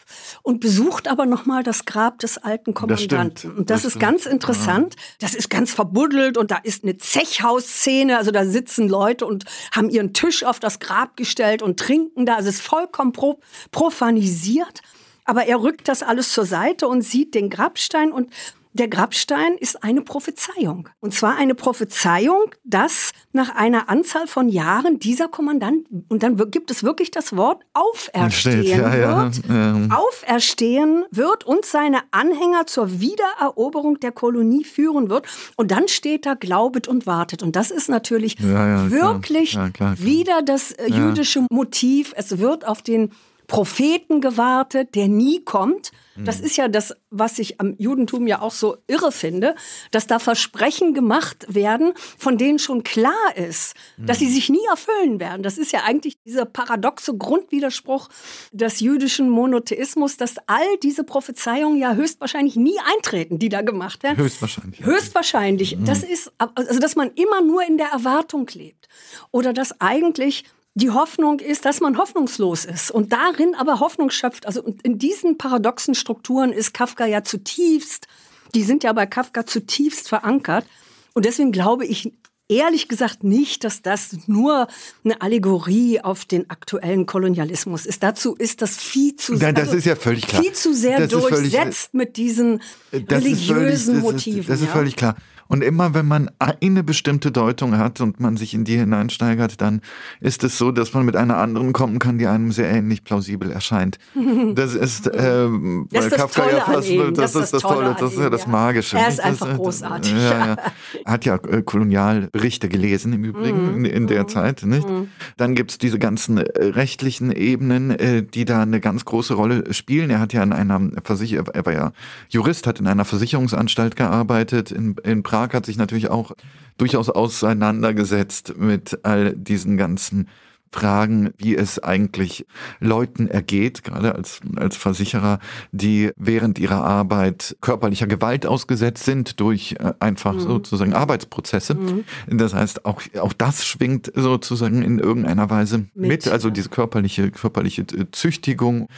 [0.42, 3.50] und besucht aber nochmal das Grab des alten Kommandanten.
[3.50, 4.02] Das und das, das ist stimmt.
[4.02, 4.96] ganz interessant.
[5.20, 8.18] Das ist ganz verbuddelt und da ist eine Zechhausszene.
[8.18, 12.34] Also da sitzen Leute und haben ihren Tisch auf das Grab gestellt und trinken da.
[12.34, 13.38] Also es ist vollkommen pro
[13.70, 14.80] profanisiert.
[15.24, 18.30] Aber er rückt das alles zur Seite und sieht den Grabstein und
[18.74, 20.88] der Grabstein ist eine Prophezeiung.
[20.98, 26.72] Und zwar eine Prophezeiung, dass nach einer Anzahl von Jahren dieser Kommandant, und dann gibt
[26.72, 29.96] es wirklich das Wort auferstehen Steht, ja, wird, ja.
[29.96, 35.26] auferstehen wird und seine Anhänger zur Wiedereroberung der Kolonie führen wird.
[35.56, 37.44] Und dann steht da, glaubet und wartet.
[37.44, 39.70] Und das ist natürlich ja, wirklich klar.
[39.70, 40.04] Klar, klar.
[40.04, 42.12] wieder das äh, jüdische Motiv.
[42.16, 43.12] Es wird auf den
[43.54, 45.92] Propheten gewartet, der nie kommt.
[46.16, 49.56] Das ist ja das, was ich am Judentum ja auch so irre finde,
[49.90, 55.18] dass da Versprechen gemacht werden, von denen schon klar ist, dass sie sich nie erfüllen
[55.18, 55.42] werden.
[55.42, 58.08] Das ist ja eigentlich dieser paradoxe Grundwiderspruch
[58.52, 64.18] des jüdischen Monotheismus, dass all diese Prophezeiungen ja höchstwahrscheinlich nie eintreten, die da gemacht werden.
[64.18, 64.84] Höchstwahrscheinlich.
[64.84, 65.76] Höchstwahrscheinlich.
[65.76, 65.84] Mhm.
[65.84, 68.88] Das ist, also, dass man immer nur in der Erwartung lebt.
[69.32, 70.44] Oder dass eigentlich
[70.74, 74.46] die Hoffnung ist, dass man hoffnungslos ist und darin aber Hoffnung schöpft.
[74.46, 78.08] Also in diesen paradoxen Strukturen ist Kafka ja zutiefst,
[78.54, 80.66] die sind ja bei Kafka zutiefst verankert.
[81.12, 82.12] Und deswegen glaube ich
[82.48, 84.66] ehrlich gesagt nicht, dass das nur
[85.04, 88.02] eine Allegorie auf den aktuellen Kolonialismus ist.
[88.02, 90.42] Dazu ist das viel zu Nein, das also ist ja völlig klar.
[90.42, 92.60] Viel zu sehr das durchsetzt völlig, mit diesen
[92.92, 94.36] religiösen völlig, Motiven.
[94.38, 95.16] Das ist, das ist völlig klar.
[95.54, 99.82] Und immer wenn man eine bestimmte Deutung hat und man sich in die hineinsteigert, dann
[100.20, 103.52] ist es so, dass man mit einer anderen kommen kann, die einem sehr ähnlich plausibel
[103.52, 103.98] erscheint.
[104.54, 105.48] Das ist äh,
[105.90, 108.98] das ist Kafka ja fast, das, das, ist das Tolle, das ist ja das Magische.
[108.98, 110.12] Er ist einfach das, großartig.
[110.12, 110.56] Ja, ja.
[111.06, 113.84] Hat ja äh, Kolonialberichte gelesen im Übrigen mhm.
[113.84, 114.28] in, in, der mhm.
[114.28, 114.62] Zeit.
[114.64, 114.88] Nicht?
[114.88, 115.08] Mhm.
[115.36, 120.10] Dann gibt's diese ganzen äh, rechtlichen Ebenen, äh, die da eine ganz große Rolle spielen.
[120.10, 121.92] Er hat ja in einer Versicherung, er war ja
[122.28, 126.32] Jurist, hat in einer Versicherungsanstalt gearbeitet in, in Prag Prag hat sich natürlich auch
[126.78, 130.28] durchaus auseinandergesetzt mit all diesen ganzen
[130.72, 132.46] Fragen, wie es eigentlich
[132.80, 135.38] Leuten ergeht, gerade als, als Versicherer,
[135.70, 140.40] die während ihrer Arbeit körperlicher Gewalt ausgesetzt sind durch äh, einfach mhm.
[140.40, 141.76] sozusagen Arbeitsprozesse.
[141.76, 142.04] Mhm.
[142.26, 147.30] Das heißt, auch, auch das schwingt sozusagen in irgendeiner Weise mit, mit also diese körperliche,
[147.30, 148.88] körperliche Züchtigung.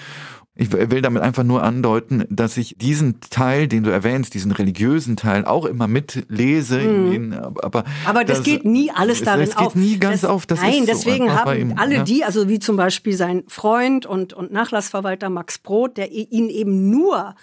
[0.58, 5.16] Ich will damit einfach nur andeuten, dass ich diesen Teil, den du erwähnst, diesen religiösen
[5.16, 6.78] Teil auch immer mitlese.
[6.78, 7.12] Mhm.
[7.12, 9.54] In, aber, aber das, das, geht nie alles darin auf.
[9.54, 10.46] Das geht nie ganz das, auf.
[10.46, 14.32] Das nein, deswegen so haben ihm, alle die, also wie zum Beispiel sein Freund und,
[14.32, 17.34] und Nachlassverwalter Max Brot, der ihn eben nur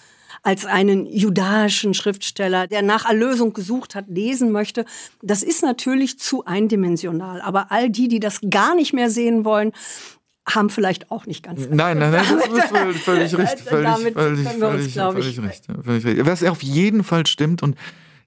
[0.42, 4.86] als einen judaischen Schriftsteller, der nach Erlösung gesucht hat, lesen möchte.
[5.22, 7.42] Das ist natürlich zu eindimensional.
[7.42, 9.72] Aber all die, die das gar nicht mehr sehen wollen,
[10.46, 11.62] haben vielleicht auch nicht ganz.
[11.70, 13.66] Nein, nein, nein, das ist völlig, völlig richtig.
[13.66, 16.26] Völlig, Damit völlig, können wir uns, völlig, völlig, ich, richtig, völlig richtig.
[16.26, 17.78] Was auf jeden Fall stimmt, und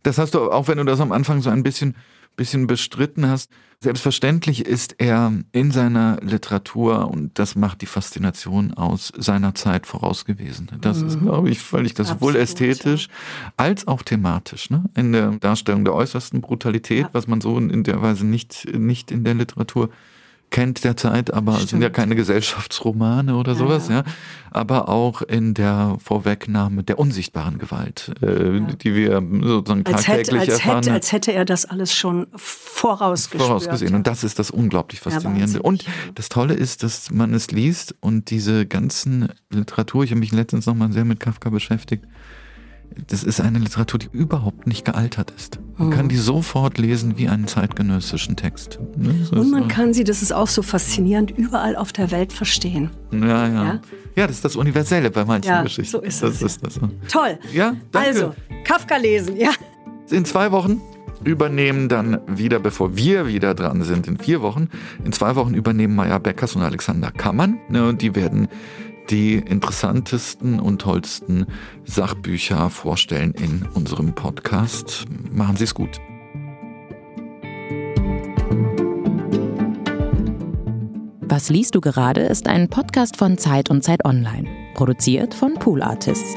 [0.02, 1.94] das hast du, auch wenn du das am Anfang so ein bisschen,
[2.36, 3.50] bisschen bestritten hast,
[3.80, 10.24] selbstverständlich ist er in seiner Literatur, und das macht die Faszination aus, seiner Zeit voraus
[10.24, 10.68] gewesen.
[10.80, 11.08] Das mhm.
[11.08, 13.52] ist, glaube ich, völlig, das Absolut, sowohl ästhetisch ja.
[13.58, 14.84] als auch thematisch, ne?
[14.94, 17.08] in der Darstellung der äußersten Brutalität, ja.
[17.12, 19.90] was man so in der Weise nicht, nicht in der Literatur
[20.51, 21.68] kennt derzeit, aber Stimmt.
[21.68, 23.97] sind ja keine Gesellschaftsromane oder ja, sowas, ja.
[23.97, 24.05] ja.
[24.51, 28.61] Aber auch in der Vorwegnahme der unsichtbaren Gewalt, äh, ja.
[28.61, 30.76] die wir sozusagen als tagtäglich hätte, als erfahren.
[30.76, 33.42] Hätte, als hätte er das alles schon vorausgespürt.
[33.42, 33.94] Vorausgesehen.
[33.94, 35.61] Und das ist das unglaublich Faszinierende.
[35.61, 35.84] und
[36.14, 40.66] das Tolle ist, dass man es liest und diese ganzen Literatur, ich habe mich letztens
[40.66, 42.07] nochmal sehr mit Kafka beschäftigt,
[43.09, 45.61] das ist eine Literatur, die überhaupt nicht gealtert ist.
[45.76, 45.93] Man mhm.
[45.93, 48.78] kann die sofort lesen wie einen zeitgenössischen Text.
[48.97, 49.26] Ne?
[49.30, 52.91] Und man kann sie, das ist auch so faszinierend, überall auf der Welt verstehen.
[53.12, 53.49] Ja, ja.
[53.49, 53.80] Ja,
[54.16, 55.93] ja das ist das Universelle bei manchen ja, Geschichten.
[55.93, 56.43] So ist das.
[56.43, 56.80] Ist das.
[57.09, 57.39] Toll.
[57.53, 58.09] Ja, danke.
[58.09, 58.34] Also,
[58.64, 59.51] Kafka lesen, ja.
[60.11, 60.80] In zwei Wochen
[61.24, 64.68] übernehmen dann wieder, bevor wir wieder dran sind, in vier Wochen,
[65.05, 67.59] in zwei Wochen übernehmen Maya Beckers und Alexander Kammann.
[67.68, 68.49] Ne, und die werden
[69.11, 71.46] die interessantesten und tollsten
[71.84, 75.04] Sachbücher vorstellen in unserem Podcast.
[75.32, 76.00] Machen Sie es gut.
[81.28, 85.82] Was liest du gerade ist ein Podcast von Zeit und Zeit Online, produziert von Pool
[85.82, 86.34] Artists.